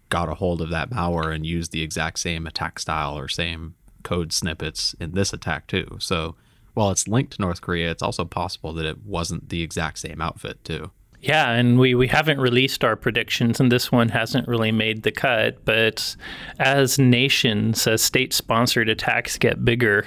got 0.09 0.29
a 0.29 0.35
hold 0.35 0.61
of 0.61 0.71
that 0.71 0.91
malware 0.91 1.35
and 1.35 1.47
used 1.47 1.73
the 1.73 1.83
exact 1.83 2.19
same 2.19 2.47
attack 2.47 2.79
style 2.79 3.19
or 3.19 3.29
same 3.29 3.75
code 4.03 4.33
snippets 4.33 4.95
in 5.01 5.13
this 5.13 5.33
attack 5.33 5.67
too. 5.67 5.97
So 6.01 6.37
while 6.75 6.91
it's 6.91 7.09
linked 7.09 7.35
to 7.35 7.43
North 7.43 7.61
Korea, 7.61 7.91
it's 7.91 8.03
also 8.03 8.25
possible 8.25 8.73
that 8.75 8.87
it 8.87 9.05
wasn't 9.05 9.49
the 9.49 9.63
exact 9.63 9.99
same 9.99 10.21
outfit 10.21 10.63
too. 10.65 10.91
Yeah, 11.21 11.51
and 11.51 11.79
we, 11.79 11.95
we 11.95 12.07
haven't 12.09 12.39
released 12.39 12.85
our 12.85 12.95
predictions, 12.95 13.59
and 13.59 13.73
this 13.73 13.91
one 13.91 14.11
hasn't 14.11 14.47
really 14.47 14.71
made 14.71 15.03
the 15.03 15.11
cut. 15.11 15.65
But 15.65 16.15
as 16.59 16.99
nations, 16.99 17.87
as 17.87 18.03
state 18.03 18.33
sponsored 18.33 18.89
attacks 18.89 19.39
get 19.39 19.65
bigger, 19.65 20.07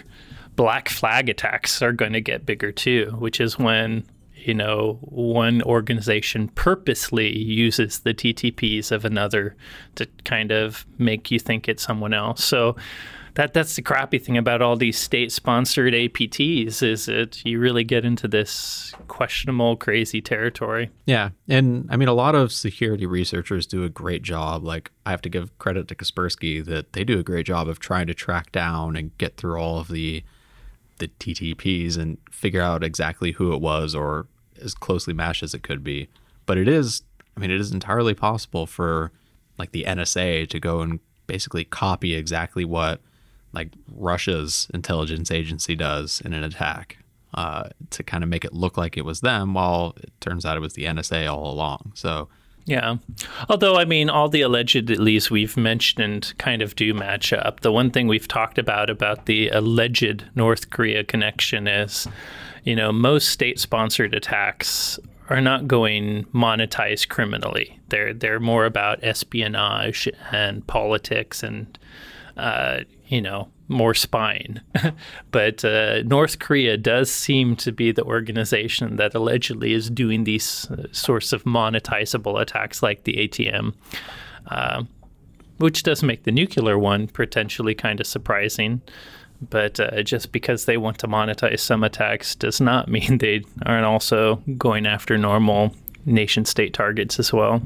black 0.55 0.88
flag 0.88 1.27
attacks 1.27 1.81
are 1.81 1.91
going 1.91 2.13
to 2.13 2.21
get 2.21 2.45
bigger 2.45 2.71
too, 2.71 3.15
which 3.17 3.41
is 3.41 3.57
when 3.57 4.05
you 4.47 4.54
know 4.54 4.97
one 5.02 5.62
organization 5.63 6.49
purposely 6.49 7.38
uses 7.38 7.99
the 7.99 8.13
TTPs 8.13 8.91
of 8.91 9.06
another 9.06 9.56
to 9.95 10.06
kind 10.23 10.52
of 10.52 10.86
make 10.97 11.32
you 11.32 11.39
think 11.39 11.67
it's 11.67 11.84
someone 11.84 12.13
else. 12.13 12.43
So 12.43 12.75
that 13.36 13.54
that's 13.54 13.75
the 13.75 13.82
crappy 13.82 14.19
thing 14.19 14.38
about 14.38 14.62
all 14.62 14.75
these 14.75 14.97
state 14.97 15.32
sponsored 15.32 15.93
APTs 15.93 16.84
is 16.84 17.06
that 17.06 17.45
you 17.45 17.60
really 17.60 17.84
get 17.84 18.04
into 18.04 18.28
this 18.28 18.93
questionable 19.08 19.78
crazy 19.78 20.21
territory. 20.21 20.89
Yeah, 21.06 21.30
and 21.47 21.88
I 21.89 21.97
mean 21.97 22.08
a 22.08 22.13
lot 22.13 22.36
of 22.36 22.52
security 22.52 23.06
researchers 23.06 23.65
do 23.65 23.84
a 23.84 23.89
great 23.89 24.23
job. 24.23 24.63
Like 24.63 24.91
I 25.06 25.12
have 25.12 25.21
to 25.21 25.30
give 25.30 25.58
credit 25.58 25.88
to 25.88 25.95
Kaspersky 25.95 26.63
that 26.65 26.93
they 26.93 27.04
do 27.04 27.19
a 27.19 27.23
great 27.23 27.45
job 27.45 27.67
of 27.67 27.80
trying 27.80 28.08
to 28.08 28.13
track 28.13 28.52
down 28.52 28.95
and 28.95 29.17
get 29.17 29.38
through 29.38 29.58
all 29.58 29.80
of 29.80 29.88
the 29.88 30.23
the 30.99 31.07
TTPs 31.07 31.97
and 31.97 32.17
figure 32.31 32.62
out 32.62 32.83
exactly 32.83 33.31
who 33.31 33.53
it 33.53 33.62
was 33.62 33.95
or 33.95 34.27
as 34.62 34.73
closely 34.73 35.13
matched 35.13 35.43
as 35.43 35.53
it 35.53 35.63
could 35.63 35.83
be. 35.83 36.07
But 36.45 36.57
it 36.57 36.67
is, 36.67 37.03
I 37.35 37.39
mean, 37.39 37.51
it 37.51 37.59
is 37.59 37.71
entirely 37.71 38.13
possible 38.13 38.65
for 38.65 39.12
like 39.57 39.71
the 39.71 39.83
NSA 39.83 40.49
to 40.49 40.59
go 40.59 40.81
and 40.81 40.99
basically 41.27 41.63
copy 41.63 42.15
exactly 42.15 42.65
what 42.65 43.01
like 43.53 43.69
Russia's 43.95 44.67
intelligence 44.73 45.31
agency 45.31 45.75
does 45.75 46.21
in 46.21 46.33
an 46.33 46.43
attack 46.43 46.97
uh, 47.33 47.69
to 47.91 48.03
kind 48.03 48.23
of 48.23 48.29
make 48.29 48.45
it 48.45 48.53
look 48.53 48.77
like 48.77 48.97
it 48.97 49.05
was 49.05 49.21
them, 49.21 49.53
while 49.53 49.95
it 49.97 50.12
turns 50.19 50.45
out 50.45 50.57
it 50.57 50.62
was 50.62 50.73
the 50.73 50.85
NSA 50.85 51.31
all 51.31 51.51
along. 51.51 51.91
So 51.95 52.27
Yeah. 52.69 52.97
Although, 53.49 53.77
I 53.77 53.86
mean, 53.86 54.12
all 54.12 54.29
the 54.29 54.41
alleged 54.41 54.91
at 54.91 54.99
least 54.99 55.32
we've 55.32 55.58
mentioned 55.58 56.36
kind 56.38 56.62
of 56.62 56.75
do 56.75 56.93
match 56.93 57.34
up. 57.34 57.62
The 57.62 57.71
one 57.71 57.89
thing 57.89 58.08
we've 58.08 58.27
talked 58.27 58.60
about 58.60 58.91
about 58.91 59.25
the 59.25 59.49
alleged 59.49 60.25
North 60.36 60.69
Korea 60.69 61.03
connection 61.03 61.67
is, 61.67 62.08
you 62.63 62.75
know, 62.75 62.91
most 62.91 63.29
state 63.29 63.60
sponsored 63.60 64.13
attacks 64.13 64.99
are 65.29 65.41
not 65.41 65.67
going 65.67 66.25
monetized 66.25 67.10
criminally. 67.10 67.79
They're 67.89 68.13
they're 68.13 68.39
more 68.39 68.65
about 68.65 69.03
espionage 69.03 70.08
and 70.32 70.65
politics 70.67 71.41
and 71.41 71.75
uh, 72.38 72.82
you 73.08 73.19
know, 73.19 73.49
more 73.69 73.93
spine. 73.93 74.62
but 75.32 75.63
uh, 75.63 76.01
North 76.03 76.39
Korea 76.39 76.75
does 76.75 77.10
seem 77.12 77.55
to 77.58 77.71
be 77.71 77.91
the 77.91 78.03
organization 78.03 78.97
that 78.97 79.15
allegedly 79.15 79.73
is 79.73 79.89
doing 79.89 80.25
these 80.25 80.69
uh, 80.71 80.88
sorts 80.91 81.32
of 81.32 81.43
monetizable 81.45 82.41
attacks 82.41 82.84
like 82.84 83.03
the 83.03 83.13
ATM. 83.13 83.73
Uh, 84.47 84.84
which 85.60 85.84
does 85.84 86.01
make 86.01 86.23
the 86.23 86.32
nuclear 86.32 86.79
one 86.79 87.08
potentially 87.08 87.75
kind 87.75 87.99
of 87.99 88.08
surprising. 88.08 88.82
But 89.49 89.79
uh, 89.79 90.03
just 90.03 90.32
because 90.32 90.65
they 90.65 90.77
want 90.77 90.97
to 90.99 91.08
monetize 91.08 91.60
some 91.60 91.84
attacks 91.84 92.36
does 92.36 92.60
not 92.60 92.88
mean 92.89 93.19
they 93.19 93.43
aren't 93.65 93.86
also 93.86 94.38
going 94.58 94.86
after 94.86 95.17
normal 95.17 95.75
nation 96.05 96.45
state 96.45 96.73
targets 96.73 97.19
as 97.19 97.32
well. 97.32 97.62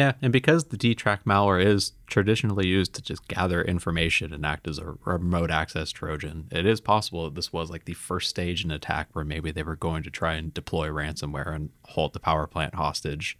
Yeah, 0.00 0.12
and 0.22 0.32
because 0.32 0.64
the 0.64 0.78
DTrack 0.78 1.24
malware 1.24 1.62
is 1.62 1.92
traditionally 2.06 2.66
used 2.66 2.94
to 2.94 3.02
just 3.02 3.28
gather 3.28 3.60
information 3.60 4.32
and 4.32 4.46
act 4.46 4.66
as 4.66 4.78
a 4.78 4.94
remote 5.04 5.50
access 5.50 5.90
Trojan, 5.90 6.48
it 6.50 6.64
is 6.64 6.80
possible 6.80 7.24
that 7.24 7.34
this 7.34 7.52
was 7.52 7.68
like 7.68 7.84
the 7.84 7.92
first 7.92 8.30
stage 8.30 8.64
in 8.64 8.70
an 8.70 8.76
attack 8.76 9.08
where 9.12 9.26
maybe 9.26 9.50
they 9.50 9.62
were 9.62 9.76
going 9.76 10.02
to 10.04 10.10
try 10.10 10.36
and 10.36 10.54
deploy 10.54 10.88
ransomware 10.88 11.54
and 11.54 11.68
hold 11.84 12.14
the 12.14 12.18
power 12.18 12.46
plant 12.46 12.76
hostage 12.76 13.36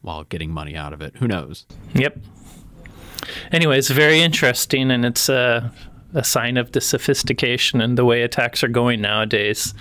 while 0.00 0.24
getting 0.24 0.50
money 0.50 0.74
out 0.74 0.92
of 0.92 1.00
it. 1.00 1.14
Who 1.18 1.28
knows? 1.28 1.64
Yep. 1.94 2.18
Anyway, 3.52 3.78
it's 3.78 3.90
very 3.90 4.20
interesting, 4.20 4.90
and 4.90 5.04
it's 5.04 5.28
a, 5.28 5.72
a 6.12 6.24
sign 6.24 6.56
of 6.56 6.72
the 6.72 6.80
sophistication 6.80 7.80
and 7.80 7.96
the 7.96 8.04
way 8.04 8.22
attacks 8.22 8.64
are 8.64 8.68
going 8.68 9.00
nowadays. 9.00 9.74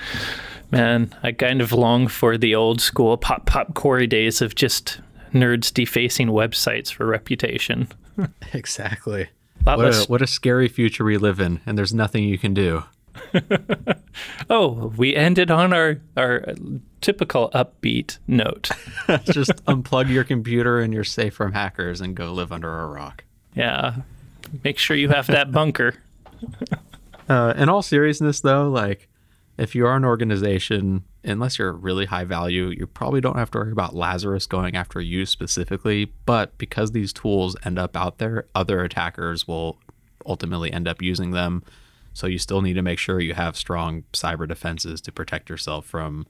Man, 0.70 1.12
I 1.24 1.32
kind 1.32 1.60
of 1.60 1.72
long 1.72 2.08
for 2.08 2.38
the 2.38 2.54
old 2.54 2.82
school 2.82 3.18
pop 3.18 3.48
pop 3.48 3.74
Corey 3.74 4.06
days 4.06 4.44
of 4.44 4.54
just 4.54 5.02
nerds 5.34 5.74
defacing 5.74 6.30
websites 6.30 6.92
for 6.92 7.06
reputation. 7.06 7.88
exactly. 8.54 9.30
What 9.64 9.94
a, 9.94 10.06
what 10.08 10.22
a 10.22 10.28
scary 10.28 10.68
future 10.68 11.04
we 11.04 11.18
live 11.18 11.40
in, 11.40 11.60
and 11.66 11.78
there's 11.78 11.94
nothing 11.94 12.24
you 12.24 12.38
can 12.38 12.54
do. 12.54 12.84
oh, 14.50 14.94
we 14.98 15.16
ended 15.16 15.52
on 15.52 15.74
our, 15.74 16.00
our 16.16 16.54
typical 17.02 17.50
upbeat 17.52 18.18
note. 18.28 18.70
Just 19.26 19.52
unplug 19.66 20.10
your 20.10 20.24
computer 20.24 20.80
and 20.80 20.94
you're 20.94 21.04
safe 21.04 21.34
from 21.34 21.54
hackers 21.54 22.02
and 22.02 22.16
go 22.16 22.34
live 22.34 22.52
under 22.52 22.80
a 22.82 22.88
rock. 22.88 23.24
Yeah. 23.56 23.96
Make 24.64 24.78
sure 24.78 24.96
you 24.96 25.10
have 25.10 25.28
that 25.28 25.52
bunker. 25.52 25.96
uh, 27.28 27.54
in 27.56 27.70
all 27.70 27.82
seriousness, 27.82 28.40
though, 28.40 28.70
like 28.70 29.10
if 29.60 29.76
you 29.76 29.86
are 29.86 29.96
an 29.96 30.06
organization, 30.06 31.04
unless 31.24 31.60
you're 31.60 31.74
really 31.74 32.06
high 32.06 32.24
value, 32.24 32.68
you 32.68 32.88
probably 32.88 33.20
don't 33.20 33.38
have 33.38 33.52
to 33.52 33.58
worry 33.58 33.72
about 33.72 33.94
Lazarus 33.94 34.46
going 34.46 34.76
after 34.76 35.02
you 35.02 35.26
specifically. 35.26 36.14
But 36.26 36.58
because 36.58 36.92
these 36.92 37.12
tools 37.12 37.56
end 37.66 37.78
up 37.78 37.98
out 37.98 38.20
there, 38.20 38.48
other 38.56 38.84
attackers 38.84 39.48
will 39.48 39.78
ultimately 40.26 40.72
end 40.72 40.88
up 40.88 41.02
using 41.02 41.32
them. 41.32 41.64
So 42.14 42.26
you 42.28 42.38
still 42.38 42.62
need 42.62 42.74
to 42.74 42.82
make 42.82 43.00
sure 43.00 43.20
you 43.20 43.34
have 43.34 43.58
strong 43.58 44.04
cyber 44.14 44.48
defenses 44.48 45.02
to 45.02 45.12
protect 45.12 45.50
yourself 45.50 45.86
from 45.86 46.26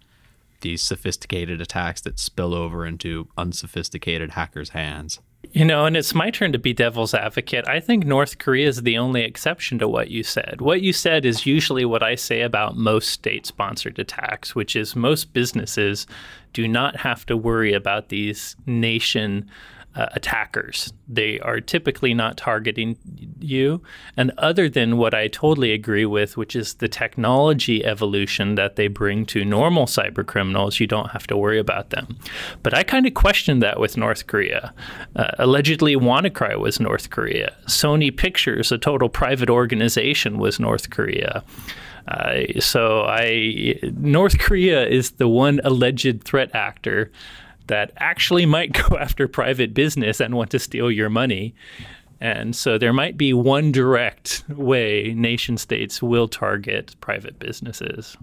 these 0.61 0.81
sophisticated 0.81 1.61
attacks 1.61 2.01
that 2.01 2.19
spill 2.19 2.53
over 2.53 2.85
into 2.85 3.27
unsophisticated 3.37 4.31
hackers' 4.31 4.69
hands. 4.69 5.19
You 5.51 5.65
know, 5.65 5.85
and 5.85 5.97
it's 5.97 6.13
my 6.13 6.29
turn 6.29 6.51
to 6.51 6.59
be 6.59 6.73
devil's 6.73 7.15
advocate. 7.15 7.67
I 7.67 7.79
think 7.79 8.05
North 8.05 8.37
Korea 8.37 8.67
is 8.67 8.83
the 8.83 8.99
only 8.99 9.23
exception 9.23 9.79
to 9.79 9.87
what 9.87 10.11
you 10.11 10.21
said. 10.21 10.61
What 10.61 10.81
you 10.81 10.93
said 10.93 11.25
is 11.25 11.47
usually 11.47 11.85
what 11.85 12.03
I 12.03 12.13
say 12.13 12.41
about 12.41 12.77
most 12.77 13.09
state 13.09 13.47
sponsored 13.47 13.97
attacks, 13.97 14.53
which 14.53 14.75
is 14.75 14.95
most 14.95 15.33
businesses 15.33 16.05
do 16.53 16.67
not 16.67 16.97
have 16.97 17.25
to 17.25 17.35
worry 17.35 17.73
about 17.73 18.09
these 18.09 18.55
nation 18.67 19.49
uh, 19.95 20.07
attackers. 20.13 20.93
They 21.07 21.39
are 21.39 21.59
typically 21.59 22.13
not 22.13 22.37
targeting 22.37 22.97
you. 23.39 23.81
And 24.15 24.31
other 24.37 24.69
than 24.69 24.97
what 24.97 25.13
I 25.13 25.27
totally 25.27 25.71
agree 25.71 26.05
with, 26.05 26.37
which 26.37 26.55
is 26.55 26.75
the 26.75 26.87
technology 26.87 27.83
evolution 27.83 28.55
that 28.55 28.75
they 28.75 28.87
bring 28.87 29.25
to 29.27 29.43
normal 29.43 29.85
cyber 29.85 30.25
criminals, 30.25 30.79
you 30.79 30.87
don't 30.87 31.09
have 31.09 31.25
to 31.27 31.37
worry 31.37 31.59
about 31.59 31.89
them. 31.89 32.17
But 32.61 32.73
I 32.73 32.83
kind 32.83 33.07
of 33.07 33.13
questioned 33.13 33.63
that 33.63 33.79
with 33.79 33.97
North 33.97 34.27
Korea. 34.27 34.73
Uh, 35.15 35.31
allegedly, 35.39 35.95
WannaCry 35.95 36.59
was 36.59 36.79
North 36.79 37.09
Korea. 37.09 37.55
Sony 37.65 38.15
Pictures, 38.15 38.71
a 38.71 38.77
total 38.77 39.09
private 39.09 39.49
organization, 39.49 40.37
was 40.37 40.59
North 40.59 40.89
Korea. 40.91 41.43
Uh, 42.07 42.59
so 42.59 43.03
I 43.03 43.79
North 43.97 44.39
Korea 44.39 44.87
is 44.87 45.11
the 45.11 45.27
one 45.27 45.59
alleged 45.63 46.23
threat 46.23 46.49
actor 46.55 47.11
that 47.69 47.91
actually 47.97 48.45
might 48.45 48.73
go 48.89 48.97
after 48.97 49.27
private 49.27 49.73
business 49.73 50.19
and 50.19 50.35
want 50.35 50.51
to 50.51 50.59
steal 50.59 50.91
your 50.91 51.09
money. 51.09 51.55
And 52.21 52.53
so 52.53 52.77
there 52.77 52.91
might 52.91 53.17
be 53.17 53.31
one 53.33 53.71
direct 53.71 54.43
way 54.49 55.13
nation 55.15 55.57
states 55.57 56.01
will 56.01 56.27
target 56.27 56.95
private 56.99 57.39
businesses. 57.39 58.17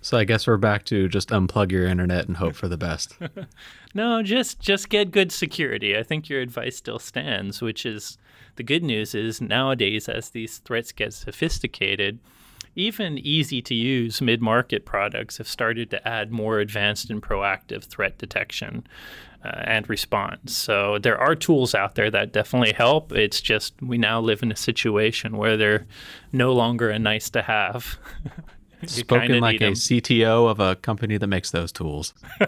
So 0.00 0.16
I 0.16 0.24
guess 0.24 0.46
we're 0.46 0.56
back 0.56 0.84
to 0.86 1.08
just 1.08 1.28
unplug 1.30 1.70
your 1.70 1.86
internet 1.86 2.26
and 2.26 2.36
hope 2.36 2.54
for 2.54 2.68
the 2.68 2.76
best. 2.76 3.16
no, 3.94 4.22
just 4.22 4.60
just 4.60 4.88
get 4.88 5.10
good 5.10 5.32
security. 5.32 5.96
I 5.96 6.02
think 6.02 6.28
your 6.28 6.40
advice 6.40 6.76
still 6.76 6.98
stands, 6.98 7.60
which 7.60 7.86
is 7.86 8.18
the 8.56 8.62
good 8.62 8.82
news 8.82 9.14
is 9.14 9.40
nowadays 9.40 10.08
as 10.08 10.30
these 10.30 10.58
threats 10.58 10.92
get 10.92 11.14
sophisticated, 11.14 12.18
even 12.74 13.18
easy 13.18 13.62
to 13.62 13.74
use 13.74 14.20
mid 14.20 14.40
market 14.40 14.84
products 14.84 15.38
have 15.38 15.48
started 15.48 15.90
to 15.90 16.08
add 16.08 16.30
more 16.30 16.58
advanced 16.58 17.10
and 17.10 17.22
proactive 17.22 17.84
threat 17.84 18.18
detection 18.18 18.86
uh, 19.44 19.62
and 19.64 19.88
response. 19.88 20.56
So 20.56 20.98
there 20.98 21.18
are 21.18 21.34
tools 21.34 21.74
out 21.74 21.94
there 21.94 22.10
that 22.10 22.32
definitely 22.32 22.72
help. 22.72 23.12
It's 23.12 23.40
just 23.40 23.74
we 23.82 23.98
now 23.98 24.20
live 24.20 24.42
in 24.42 24.52
a 24.52 24.56
situation 24.56 25.36
where 25.36 25.56
they're 25.56 25.86
no 26.32 26.52
longer 26.52 26.90
a 26.90 26.98
nice 26.98 27.30
to 27.30 27.42
have. 27.42 27.98
Spoken 28.86 29.40
like 29.40 29.60
a 29.60 29.72
CTO 29.72 30.50
of 30.50 30.58
a 30.58 30.74
company 30.74 31.16
that 31.16 31.28
makes 31.28 31.52
those 31.52 31.70
tools. 31.70 32.14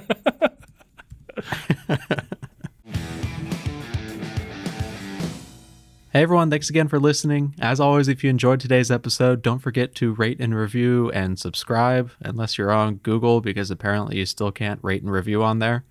Hey 6.14 6.22
everyone, 6.22 6.48
thanks 6.48 6.70
again 6.70 6.86
for 6.86 7.00
listening. 7.00 7.56
As 7.58 7.80
always, 7.80 8.06
if 8.06 8.22
you 8.22 8.30
enjoyed 8.30 8.60
today's 8.60 8.88
episode, 8.88 9.42
don't 9.42 9.58
forget 9.58 9.96
to 9.96 10.14
rate 10.14 10.38
and 10.38 10.54
review 10.54 11.10
and 11.10 11.36
subscribe, 11.36 12.12
unless 12.20 12.56
you're 12.56 12.70
on 12.70 12.98
Google, 12.98 13.40
because 13.40 13.68
apparently 13.68 14.18
you 14.18 14.24
still 14.24 14.52
can't 14.52 14.78
rate 14.80 15.02
and 15.02 15.10
review 15.10 15.42
on 15.42 15.58
there. 15.58 15.82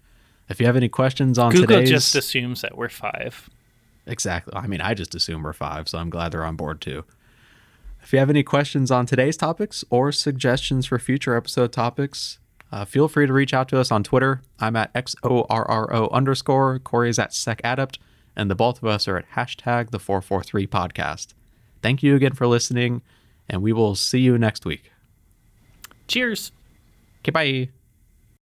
If 0.48 0.62
you 0.62 0.66
have 0.66 0.78
any 0.78 0.88
questions 0.88 1.38
on 1.38 1.52
Google 1.52 1.76
today's... 1.76 1.90
just 1.90 2.16
assumes 2.16 2.62
that 2.62 2.78
we're 2.78 2.88
five. 2.88 3.50
Exactly. 4.08 4.54
I 4.56 4.66
mean, 4.66 4.80
I 4.80 4.94
just 4.94 5.14
assume 5.14 5.44
we're 5.44 5.52
five, 5.52 5.90
so 5.90 5.98
I'm 5.98 6.10
glad 6.10 6.32
they're 6.32 6.46
on 6.46 6.56
board 6.56 6.80
too. 6.80 7.04
If 8.02 8.14
you 8.14 8.20
have 8.20 8.30
any 8.30 8.44
questions 8.44 8.92
on 8.92 9.06
today's 9.06 9.36
topics 9.36 9.84
or 9.90 10.14
suggestions 10.14 10.86
for 10.86 11.00
future 11.00 11.36
episode 11.36 11.74
topics, 11.74 12.40
uh, 12.72 12.86
feel 12.86 13.10
free 13.10 13.28
to 13.28 13.34
reach 13.34 13.54
out 13.54 13.68
to 13.68 13.78
us 13.78 13.92
on 13.92 14.06
Twitter. 14.06 14.42
I'm 14.58 14.78
at 14.78 14.94
XORRO 14.94 16.10
underscore. 16.14 16.80
Corey 16.80 17.10
is 17.10 17.20
at 17.20 17.32
SecAdept 17.32 17.98
and 18.36 18.50
the 18.50 18.56
both 18.56 18.78
of 18.82 18.86
us 18.90 19.08
are 19.08 19.18
at 19.18 19.32
hashtag 19.32 19.92
the 19.92 20.00
443 20.00 20.68
podcast. 20.68 21.34
Thank 21.82 22.02
you 22.02 22.16
again 22.16 22.34
for 22.34 22.48
listening, 22.48 23.02
and 23.50 23.62
we 23.62 23.74
will 23.74 23.96
see 23.96 24.20
you 24.20 24.38
next 24.38 24.66
week. 24.66 24.92
Cheers. 26.08 26.52
Okay, 27.22 27.32
bye. 27.32 27.83